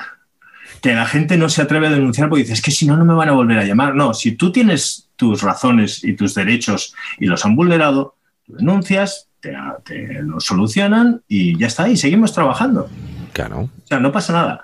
[0.86, 3.06] Que la gente no se atreve a denunciar porque dice, es que si no, no
[3.06, 3.96] me van a volver a llamar.
[3.96, 8.16] No, si tú tienes tus razones y tus derechos y los han vulnerado,
[8.46, 9.52] tú denuncias, te,
[9.84, 12.88] te lo solucionan y ya está, y seguimos trabajando.
[13.34, 13.62] Claro.
[13.62, 14.62] O sea, no pasa nada.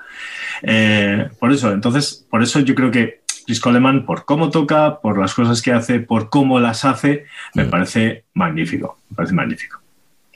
[0.61, 5.17] Eh, por eso, entonces, por eso yo creo que Chris Coleman, por cómo toca, por
[5.19, 7.69] las cosas que hace, por cómo las hace, me Mm.
[7.71, 8.99] parece magnífico.
[9.09, 9.81] Me parece magnífico.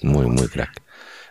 [0.01, 0.81] Muy, muy crack.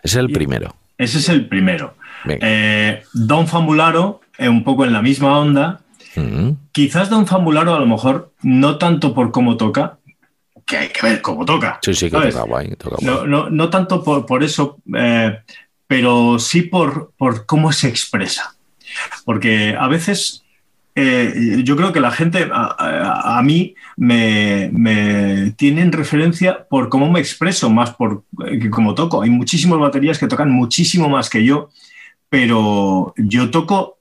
[0.00, 0.76] Es el primero.
[0.96, 1.96] Ese es el primero.
[2.28, 5.80] Eh, Don Famularo, un poco en la misma onda.
[6.16, 6.50] Mm.
[6.72, 9.98] Quizás Don Famularo, a lo mejor, no tanto por cómo toca,
[10.66, 11.78] que hay que ver cómo toca.
[11.82, 12.74] Sí, sí, que toca guay.
[12.76, 13.06] toca guay.
[13.06, 15.38] No, no, no tanto por, por eso, eh,
[15.86, 18.54] pero sí por, por cómo se expresa.
[19.24, 20.42] Porque a veces
[20.94, 26.66] eh, yo creo que la gente a, a- a mí me, me tiene en referencia
[26.70, 29.22] por cómo me expreso, más por eh, que cómo toco.
[29.22, 31.70] Hay muchísimas baterías que tocan muchísimo más que yo,
[32.28, 33.93] pero yo toco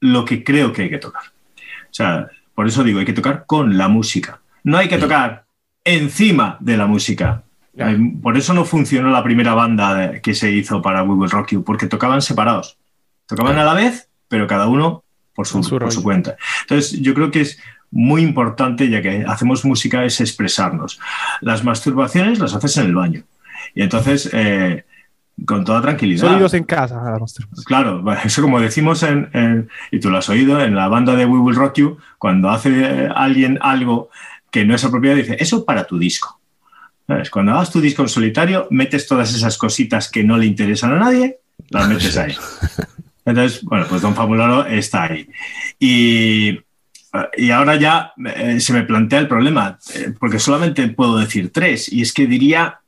[0.00, 1.22] lo que creo que hay que tocar.
[1.24, 4.40] O sea, por eso digo, hay que tocar con la música.
[4.64, 5.44] No hay que tocar
[5.84, 7.42] encima de la música.
[7.76, 11.30] Eh, Por eso no funcionó la primera banda de- que se hizo para We Will
[11.30, 12.76] Rock You, porque tocaban separados.
[13.26, 15.02] Tocaban a la vez, pero cada uno
[15.34, 16.36] por su, por su cuenta.
[16.62, 17.58] Entonces, yo creo que es
[17.90, 21.00] muy importante, ya que hacemos música, es expresarnos.
[21.40, 23.22] Las masturbaciones las haces en el baño.
[23.74, 24.84] Y entonces, eh,
[25.46, 26.28] con toda tranquilidad.
[26.28, 27.00] Sonidos en casa.
[27.64, 31.24] Claro, eso como decimos en, en- y tú lo has oído, en la banda de
[31.26, 34.10] We Will Rock You, cuando hace alguien algo
[34.50, 36.40] que no es apropiado, dice, eso para tu disco.
[37.06, 37.30] ¿Sabes?
[37.30, 40.96] Cuando hagas tu disco en solitario, metes todas esas cositas que no le interesan a
[40.96, 41.38] nadie,
[41.70, 42.36] las metes ahí.
[43.24, 45.28] Entonces, bueno, pues Don Fabularo está ahí.
[45.78, 46.60] Y,
[47.36, 51.92] y ahora ya eh, se me plantea el problema, eh, porque solamente puedo decir tres,
[51.92, 52.78] y es que diría...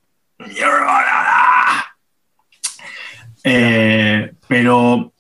[3.45, 5.13] Eh, pero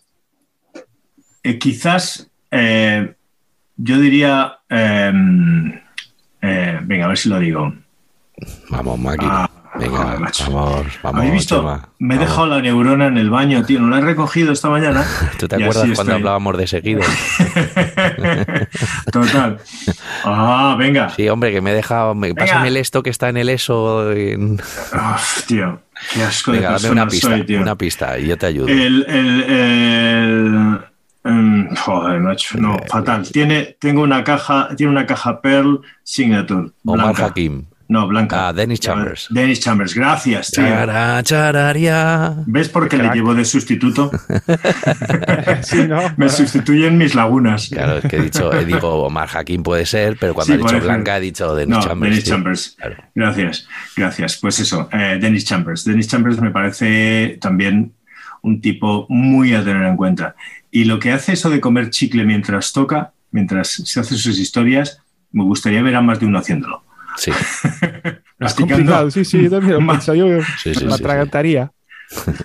[1.43, 3.15] eh, quizás eh,
[3.77, 5.11] yo diría, eh,
[6.85, 7.73] venga, a ver si lo digo.
[8.71, 9.45] Vamos, máquina.
[9.45, 10.39] Ah, Venga, vamos,
[11.03, 11.05] vamos.
[11.19, 11.57] ¿Habéis visto?
[11.61, 12.31] Chema, Me he vamos.
[12.31, 13.81] dejado la neurona en el baño, tío.
[13.81, 15.03] No la he recogido esta mañana.
[15.39, 16.15] ¿Tú te acuerdas cuando estoy.
[16.15, 17.01] hablábamos de seguido?
[19.13, 19.59] Total.
[20.25, 21.09] Ah, venga.
[21.11, 22.15] Sí, hombre, que me he dejado.
[22.15, 24.13] Me, pásame el esto que está en el eso.
[24.13, 25.81] en- Uf, tío,
[26.13, 27.61] qué asco Venga, de dame una pista, soy, tío.
[27.61, 28.69] una pista y yo te ayudo.
[28.69, 30.81] El, el, el-
[31.25, 33.29] em, joder, macho, no, fatal.
[33.31, 36.71] Tiene, tengo una caja, tiene una caja Pearl Signature.
[36.85, 37.27] Omar blanca.
[37.27, 37.65] Hakim.
[37.93, 38.49] No, blanca.
[38.49, 39.27] Ah, Dennis Chambers.
[39.29, 40.65] Dennis Chambers, gracias, tío.
[40.65, 42.33] Chara, chararia.
[42.47, 43.15] ¿Ves por qué le Crack.
[43.17, 44.11] llevo de sustituto?
[45.63, 46.01] Sí, ¿no?
[46.17, 47.69] Me sustituyen mis lagunas.
[47.69, 50.73] Claro, es que he dicho, he digo Omar Hakim puede ser, pero cuando Sí, ha
[50.73, 50.85] dicho.
[50.85, 52.11] Blanca he dicho Dennis no, Chambers.
[52.11, 52.31] Dennis sí.
[52.31, 52.77] Chambers.
[52.79, 52.97] Claro.
[53.15, 54.37] Gracias, gracias.
[54.39, 55.85] Pues eso, eh, Dennis Chambers.
[55.85, 57.93] Dennis Chambers me parece también
[58.41, 60.35] un tipo muy a tener en cuenta.
[60.71, 65.03] Y lo que hace eso de comer chicle mientras toca, mientras se hace sus historias,
[65.31, 66.85] me gustaría ver a más de uno haciéndolo.
[67.17, 67.31] Sí,
[68.41, 70.27] Es complicado, sí, sí, yo también lo pienso, yo
[70.63, 71.71] Sí, sí, me sí, atragantaría.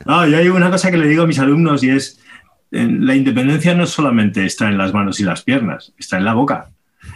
[0.06, 2.20] Ah, y hay una cosa que le digo a mis alumnos y es,
[2.72, 6.70] la independencia no solamente está en las manos y las piernas, está en la boca.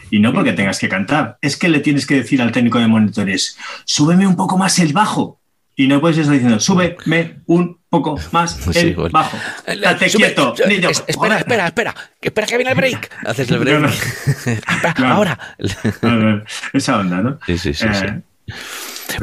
[0.09, 2.87] Y no porque tengas que cantar, es que le tienes que decir al técnico de
[2.87, 5.40] monitores, súbeme un poco más el bajo.
[5.75, 9.09] Y no puedes estar diciendo, súbeme un poco más Sí, el bueno.
[9.13, 9.37] bajo.
[9.65, 10.89] Estate Sube, quieto, sube, niño.
[10.89, 13.09] es- espera, espera, espera, que espera que viene el break.
[13.25, 13.79] Haces el break.
[13.79, 13.93] No, no.
[14.45, 15.13] Espera, Claro.
[15.15, 15.55] ahora.
[15.57, 16.43] Eh,
[16.73, 17.39] Esa onda, ¿no?
[17.45, 18.55] Sí, sí, sí, Eh, sí.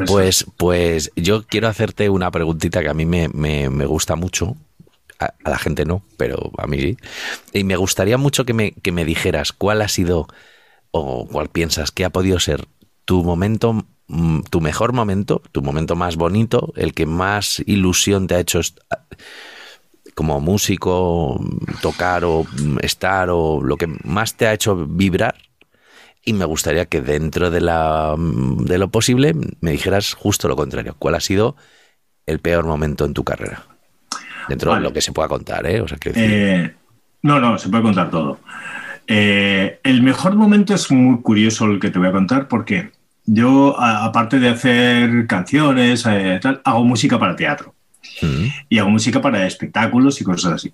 [0.07, 4.55] Pues, pues yo quiero hacerte una preguntita que a mí me, me- me gusta mucho.
[5.19, 6.97] A, a la gente no, pero a mí sí.
[7.53, 10.27] Y me gustaría mucho que me, que me dijeras cuál ha sido
[10.91, 12.65] o cuál piensas que ha podido ser
[13.05, 13.85] tu momento,
[14.49, 18.79] tu mejor momento, tu momento más bonito, el que más ilusión te ha hecho est-
[20.15, 21.39] como músico,
[21.81, 25.35] tocar o mm, estar o lo que más te ha hecho vibrar.
[26.25, 30.55] Y me gustaría que dentro de, la, mm, de lo posible me dijeras justo lo
[30.55, 30.95] contrario.
[30.99, 31.55] ¿Cuál ha sido
[32.25, 33.65] el peor momento en tu carrera?
[34.49, 34.83] Dentro Vale.
[34.83, 35.81] de lo que se pueda contar, ¿eh?
[35.81, 36.73] O sea, Eh,
[37.23, 38.39] no, no, se puede contar todo.
[39.07, 42.91] Eh, el mejor momento es muy curioso el que te voy a contar porque
[43.31, 47.75] yo, a- aparte de hacer canciones, eh, tal, hago música para teatro
[48.21, 50.73] mm, y hago música para espectáculos y cosas así.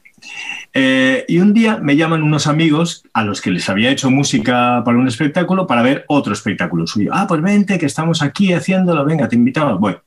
[0.73, 4.81] Eh, y un día me llaman unos amigos a los que les había hecho música
[4.85, 7.11] para un espectáculo para ver otro espectáculo suyo.
[7.13, 9.79] Ah, pues vente, que estamos aquí haciéndolo, venga, te invitamos.
[9.79, 9.97] Voy,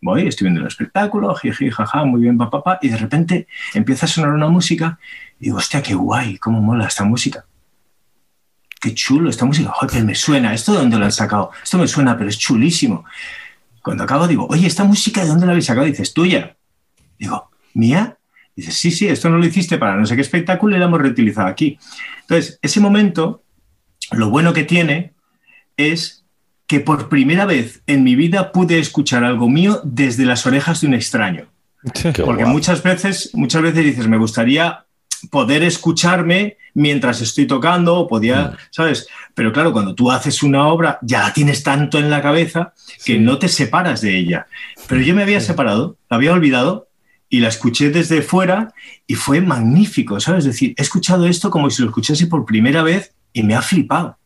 [0.00, 4.06] voy, estoy viendo el espectáculo, jiji, jaja, muy bien, papá, papá, y de repente empieza
[4.06, 4.98] a sonar una música
[5.40, 7.44] y digo, hostia, qué guay, cómo mola esta música.
[8.80, 11.50] Qué chulo esta música, joder, me suena, ¿esto de dónde lo han sacado?
[11.62, 13.04] Esto me suena, pero es chulísimo.
[13.82, 15.86] Cuando acabo digo, oye, ¿esta música de dónde la habéis sacado?
[15.86, 16.56] Dices, tuya.
[17.18, 18.18] Digo, ¿mía?
[18.54, 21.00] Dices, sí, sí, esto no lo hiciste para no sé qué espectáculo y lo hemos
[21.00, 21.78] reutilizado aquí.
[22.22, 23.42] Entonces, ese momento,
[24.12, 25.12] lo bueno que tiene
[25.76, 26.24] es
[26.66, 30.88] que por primera vez en mi vida pude escuchar algo mío desde las orejas de
[30.88, 31.46] un extraño.
[31.94, 32.50] qué Porque guapo.
[32.50, 34.84] muchas veces, muchas veces dices, me gustaría
[35.30, 39.08] poder escucharme mientras estoy tocando, o podía, ¿sabes?
[39.34, 42.72] Pero claro, cuando tú haces una obra, ya la tienes tanto en la cabeza
[43.04, 44.46] que no te separas de ella.
[44.86, 46.88] Pero yo me había separado, la había olvidado
[47.28, 48.72] y la escuché desde fuera
[49.06, 50.44] y fue magnífico, ¿sabes?
[50.44, 53.62] Es decir, he escuchado esto como si lo escuchase por primera vez y me ha
[53.62, 54.16] flipado.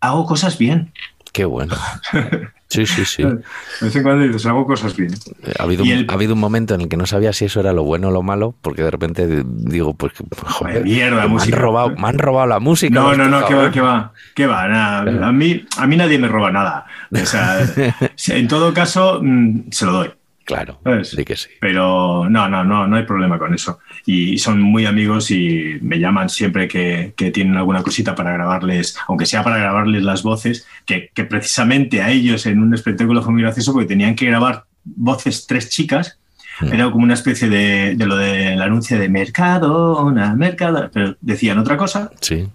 [0.00, 0.92] Hago cosas bien.
[1.32, 1.74] Qué bueno.
[2.70, 3.22] Sí, sí, sí.
[3.22, 3.38] De
[3.80, 5.10] vez en cuando dices, hago cosas bien.
[5.58, 7.46] Ha habido, Y un, el- ha habido un momento en el que no sabía si
[7.46, 10.12] eso era lo bueno o lo malo, porque de repente digo, pues,
[10.44, 11.56] joder, mierda, me, han música.
[11.56, 12.92] robado, me han robado la música.
[12.94, 15.28] No, no, no, que va, que va, que va, nada.
[15.28, 16.84] A mí, a mí nadie me roba nada.
[17.10, 17.56] O sea,
[18.28, 20.10] en todo caso, mm, se lo doy.
[20.48, 21.10] Claro, ¿sabes?
[21.10, 21.50] sí que sí.
[21.60, 23.80] Pero no, no, no, no hay problema con eso.
[24.06, 28.96] Y son muy amigos y me llaman siempre que, que tienen alguna cosita para grabarles,
[29.08, 33.34] aunque sea para grabarles las voces, que, que precisamente a ellos en un espectáculo fue
[33.34, 36.18] muy gracioso porque tenían que grabar voces tres chicas.
[36.60, 36.72] Mm.
[36.72, 41.76] Era como una especie de, de lo del anuncio de Mercadona, Mercadona, pero decían otra
[41.76, 42.10] cosa.
[42.22, 42.48] Sí.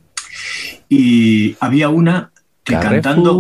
[0.90, 2.32] Y había una
[2.64, 3.32] que cantando,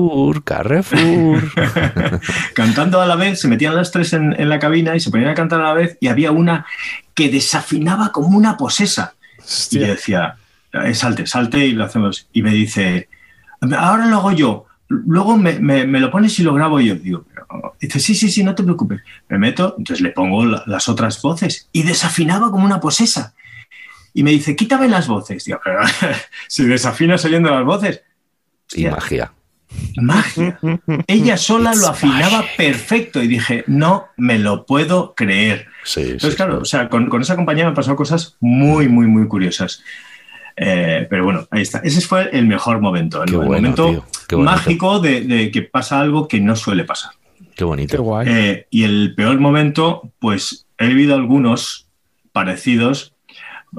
[0.43, 1.51] Carrefour, Carrefour.
[2.53, 5.29] cantando a la vez, se metían las tres en, en la cabina y se ponían
[5.29, 6.65] a cantar a la vez y había una
[7.13, 9.15] que desafinaba como una posesa.
[9.71, 10.35] Y yo decía,
[10.73, 12.27] "Eh, salte, salte y lo hacemos.
[12.33, 13.07] Y me dice,
[13.77, 16.95] ahora lo hago yo, luego me, me- me lo pones y lo grabo yo.
[16.95, 17.25] Digo,
[17.79, 19.01] dice, sí, sí, sí, no te preocupes.
[19.29, 23.33] Me meto, entonces le pongo la- las otras voces y desafinaba como una posesa.
[24.13, 25.45] Y me dice, quítame las voces.
[25.45, 25.79] Digo, pero
[26.47, 28.01] si desafinas oyendo las voces,
[28.73, 29.33] y magia.
[29.97, 30.59] magia.
[31.07, 32.55] Ella sola It's lo afinaba magic.
[32.57, 35.67] perfecto y dije, no me lo puedo creer.
[35.83, 36.61] Sí, Entonces, sí, claro, sí.
[36.61, 39.83] o sea, con, con esa compañía me han pasado cosas muy, muy, muy curiosas.
[40.55, 41.79] Eh, pero bueno, ahí está.
[41.79, 44.05] Ese fue el mejor momento, el, Qué el bueno, momento.
[44.27, 47.11] Qué mágico de, de que pasa algo que no suele pasar.
[47.39, 48.01] Qué Qué bonito.
[48.03, 48.27] guay.
[48.29, 51.87] Eh, y el peor momento, pues he vivido algunos
[52.31, 53.12] parecidos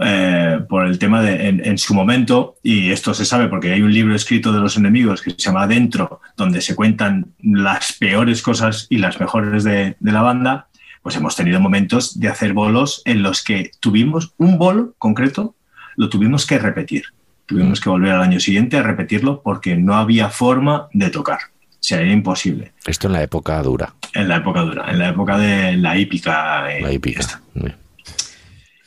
[0.02, 3.82] eh, por el tema de en, en su momento, y esto se sabe porque hay
[3.82, 8.42] un libro escrito de los enemigos que se llama Adentro, donde se cuentan las peores
[8.42, 10.68] cosas y las mejores de, de la banda,
[11.02, 15.54] pues hemos tenido momentos de hacer bolos en los que tuvimos un bolo concreto,
[15.96, 17.04] lo tuvimos que repetir.
[17.46, 21.38] Tuvimos que volver al año siguiente a repetirlo porque no había forma de tocar.
[21.70, 25.10] O sea, era imposible Esto en la época dura, en la época dura, en la
[25.10, 26.72] época de la hípica.
[26.72, 27.20] eh, la hípica.
[27.20, 27.42] esta.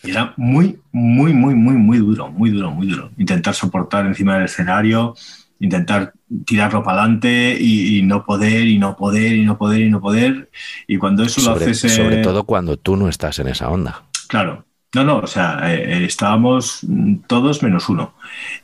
[0.07, 3.11] Y era muy, muy, muy, muy, muy duro, muy duro, muy duro.
[3.17, 5.15] Intentar soportar encima del escenario,
[5.59, 6.13] intentar
[6.45, 9.99] tirarlo para adelante y, y no poder, y no poder, y no poder, y no
[10.01, 10.49] poder.
[10.87, 11.83] Y cuando eso lo haces...
[11.85, 14.03] eh, sobre todo cuando tú no estás en esa onda.
[14.27, 14.65] Claro.
[14.95, 16.79] No, no, o sea, eh, eh, estábamos
[17.27, 18.13] todos menos uno.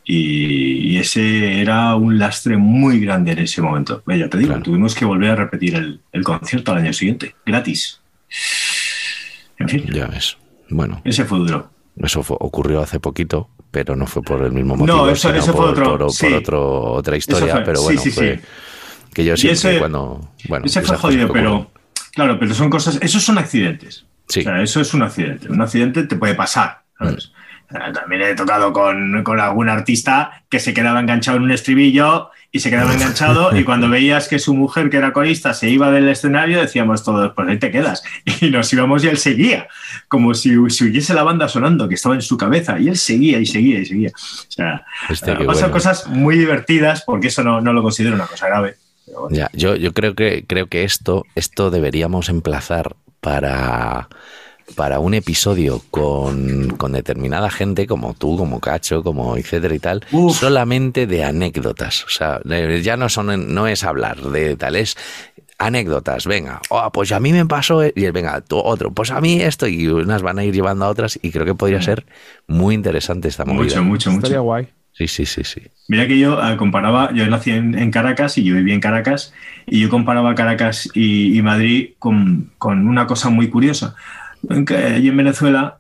[0.06, 4.02] Y, y ese era un lastre muy grande en ese momento.
[4.08, 4.64] Ya te digo, Claro.
[4.64, 8.00] tuvimos que volver a repetir el, el concierto al año siguiente, gratis.
[9.60, 10.38] En fin, Ya ves.
[10.70, 11.70] Bueno, ese fue duro.
[11.98, 14.98] eso fue- ocurrió hace poquito, pero no fue por el mismo motivo.
[14.98, 16.34] No, eso- sino eso fue otro, por- por sí.
[16.34, 18.42] otro- otra historia, fue- pero bueno, sí, fue sí.
[19.14, 20.32] que yo siempre ese- cuando...
[20.50, 21.72] Bueno, ese fue jodido, pero
[22.14, 24.06] claro, pero son cosas, esos son accidentes.
[24.28, 24.40] Sí.
[24.40, 25.52] O sea, eso es un accidente.
[25.52, 26.82] Un accidente te puede pasar.
[26.98, 27.32] ¿sabes?
[27.70, 27.92] Mm.
[27.94, 32.60] También he tocado con, con algún artista que se quedaba enganchado en un estribillo y
[32.60, 36.08] se quedaba enganchado y cuando veías que su mujer, que era corista, se iba del
[36.08, 38.04] escenario, decíamos todos, pues ahí te quedas.
[38.42, 39.68] Y nos íbamos y él seguía,
[40.08, 43.46] como si siguiese la banda sonando, que estaba en su cabeza, y él seguía y
[43.46, 44.12] seguía y seguía.
[44.14, 45.72] O sea, eh, pasan bueno.
[45.72, 48.76] cosas muy divertidas porque eso no, no lo considero una cosa grave.
[49.08, 49.36] Bueno.
[49.36, 54.10] Ya, yo, yo creo que creo que esto, esto deberíamos emplazar para,
[54.76, 60.06] para un episodio con, con determinada gente como tú, como Cacho, como etcétera y tal,
[60.12, 60.40] Uf.
[60.40, 62.06] solamente de anécdotas.
[62.06, 62.40] O sea,
[62.82, 64.98] ya no son no es hablar de tal, es
[65.60, 69.22] anécdotas, venga, oh, pues a mí me pasó, e-", y venga, tú otro, pues a
[69.22, 72.06] mí esto, y unas van a ir llevando a otras, y creo que podría ser
[72.48, 73.82] muy interesante esta movida.
[73.82, 74.44] Mucho, mucho, Estaría mucho.
[74.44, 74.68] guay.
[74.96, 75.62] Sí, sí, sí, sí.
[75.88, 79.34] Mira que yo eh, comparaba, yo nací en, en Caracas y yo viví en Caracas,
[79.66, 83.96] y yo comparaba Caracas y, y Madrid con, con una cosa muy curiosa.
[84.50, 85.80] Allí en Venezuela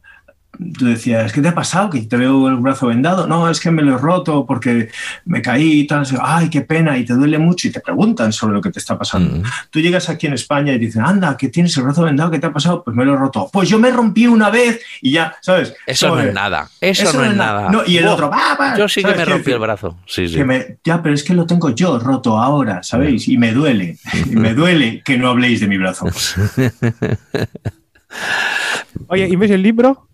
[0.77, 1.89] tú decías, ¿qué te ha pasado?
[1.89, 3.25] Que te veo el brazo vendado.
[3.27, 4.89] No, es que me lo he roto porque
[5.25, 6.05] me caí y tal.
[6.21, 8.97] Ay, qué pena, y te duele mucho y te preguntan sobre lo que te está
[8.97, 9.37] pasando.
[9.37, 9.43] Mm.
[9.71, 12.45] Tú llegas aquí en España y dicen, anda, que tienes el brazo vendado, ¿qué te
[12.45, 12.83] ha pasado?
[12.83, 13.49] Pues me lo he roto.
[13.51, 15.73] Pues yo me rompí una vez y ya, ¿sabes?
[15.87, 17.69] Eso no es nada, eso, no es nada.
[17.69, 18.77] No, y el otro, va, va.
[18.77, 19.97] Yo sí que ¿sabes me rompí el brazo.
[20.05, 20.35] Sí, sí.
[20.35, 23.27] Que me- ya, pero es que lo tengo yo roto ahora, ¿sabéis?
[23.27, 23.97] Y me duele.
[24.29, 26.05] Y me duele que no habléis de mi brazo.
[29.07, 30.07] Oye, ¿y ves el libro?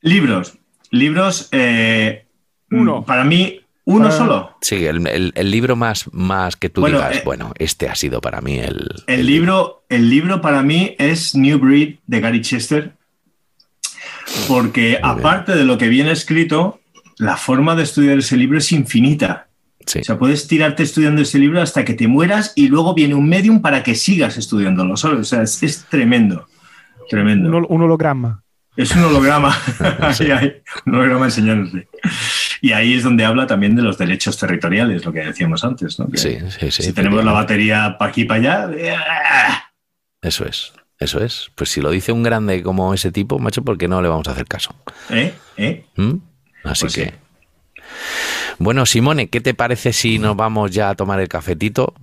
[0.00, 0.58] Libros.
[0.90, 2.26] Libros, eh,
[2.70, 3.00] Uno.
[3.00, 4.12] mm, Para mí, uno Ah.
[4.12, 4.56] solo.
[4.60, 7.94] Sí, el, el- el libro más, más que tú Bueno, digas, eh, bueno, este ha
[7.94, 8.86] sido para mí el...
[9.06, 12.92] El libro, el libro para mí es New Breed de Gary Chester,
[14.46, 16.80] porque aparte de lo que viene escrito,
[17.16, 19.48] la forma de estudiar ese libro es infinita.
[19.86, 23.14] Sí, O sea, puedes tirarte estudiando ese libro hasta que te mueras y luego viene
[23.14, 25.20] un medium para que sigas estudiándolo, ¿sabes?
[25.20, 26.46] O sea, es, es tremendo.
[27.08, 27.48] Tremendo.
[27.48, 28.42] Un, hol- un holograma.
[28.76, 29.56] Es un holograma.
[30.00, 31.88] Ahí hay un holograma enseñándote.
[32.60, 36.08] Y ahí es donde habla también de los derechos territoriales, lo que decíamos antes, ¿no?
[36.08, 36.82] Que Sí, sí, sí.
[36.82, 38.96] si tenemos la batería para aquí para allá, eh,
[40.22, 41.50] Eso es, eso es.
[41.54, 44.26] Pues si lo dice un grande como ese tipo, macho, ¿por qué no le vamos
[44.28, 44.74] a hacer caso?
[45.10, 45.34] ¿eh?
[45.56, 45.84] ¿eh?
[45.96, 46.14] ¿Mm?
[46.64, 47.02] Así Pues sí.
[47.02, 47.14] que.
[48.58, 51.94] Bueno, Simone, ¿qué te parece si nos vamos ya a tomar el cafetito?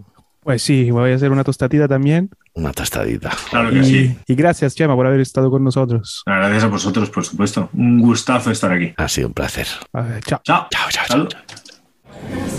[0.46, 2.30] Pues sí, voy a hacer una tostadita también.
[2.54, 3.32] Una tostadita.
[3.50, 4.18] Claro que Y, sí.
[4.28, 6.22] y gracias, Chema, por haber estado con nosotros.
[6.24, 7.68] Gracias a vosotros, por supuesto.
[7.74, 8.94] Un gustazo estar aquí.
[8.96, 9.66] Ha sido un placer.
[9.92, 10.06] Chao.
[10.24, 10.42] Chao.
[10.44, 11.06] Chao, chao, chao.
[11.08, 11.30] Salud.
[11.30, 12.56] chao.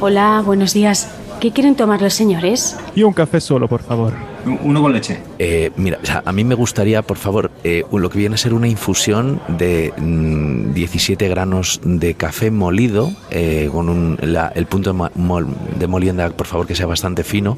[0.00, 1.08] Hola, buenos días.
[1.40, 2.76] ¿Qué quieren tomar los señores?
[2.94, 4.12] Y un café solo, por favor.
[4.48, 5.20] Uno con leche.
[5.38, 8.68] Eh, mira, a mí me gustaría, por favor, eh, lo que viene a ser una
[8.68, 14.18] infusión de mm, 17 granos de café molido, eh, con un-
[14.54, 17.56] el punto de, mo- mol- de molienda, por favor, que sea bastante fino,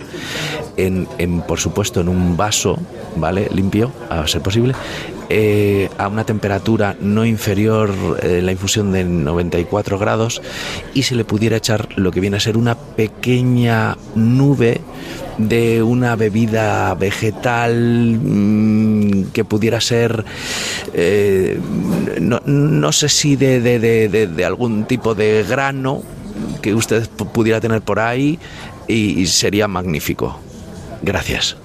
[0.76, 1.07] en,
[1.47, 2.78] por supuesto, en un vaso,
[3.16, 3.49] ¿vale?
[3.53, 4.74] Limpio, a ser posible,
[5.28, 7.91] eh, a una temperatura no inferior,
[8.22, 10.43] eh, la infusión de 94 grados,
[10.95, 14.80] y se le pudiera echar lo que viene a ser una pequeña nube
[15.39, 20.24] de una bebida vegetal mm, que pudiera ser,
[20.93, 21.59] eh,
[22.20, 26.03] no, no sé si de, de- de- de- algún tipo de grano
[26.62, 28.39] que usted pu- pudiera tener por ahí
[28.87, 30.39] y sería magnífico.
[31.03, 31.57] Gracias.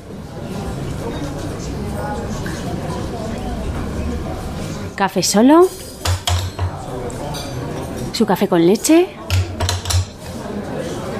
[4.95, 5.68] ¿Café solo?
[8.13, 9.07] ¿Su café con leche?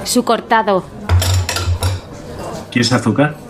[0.06, 0.84] ¿Su cortado?
[2.76, 3.45] ¿Quieres azúcar?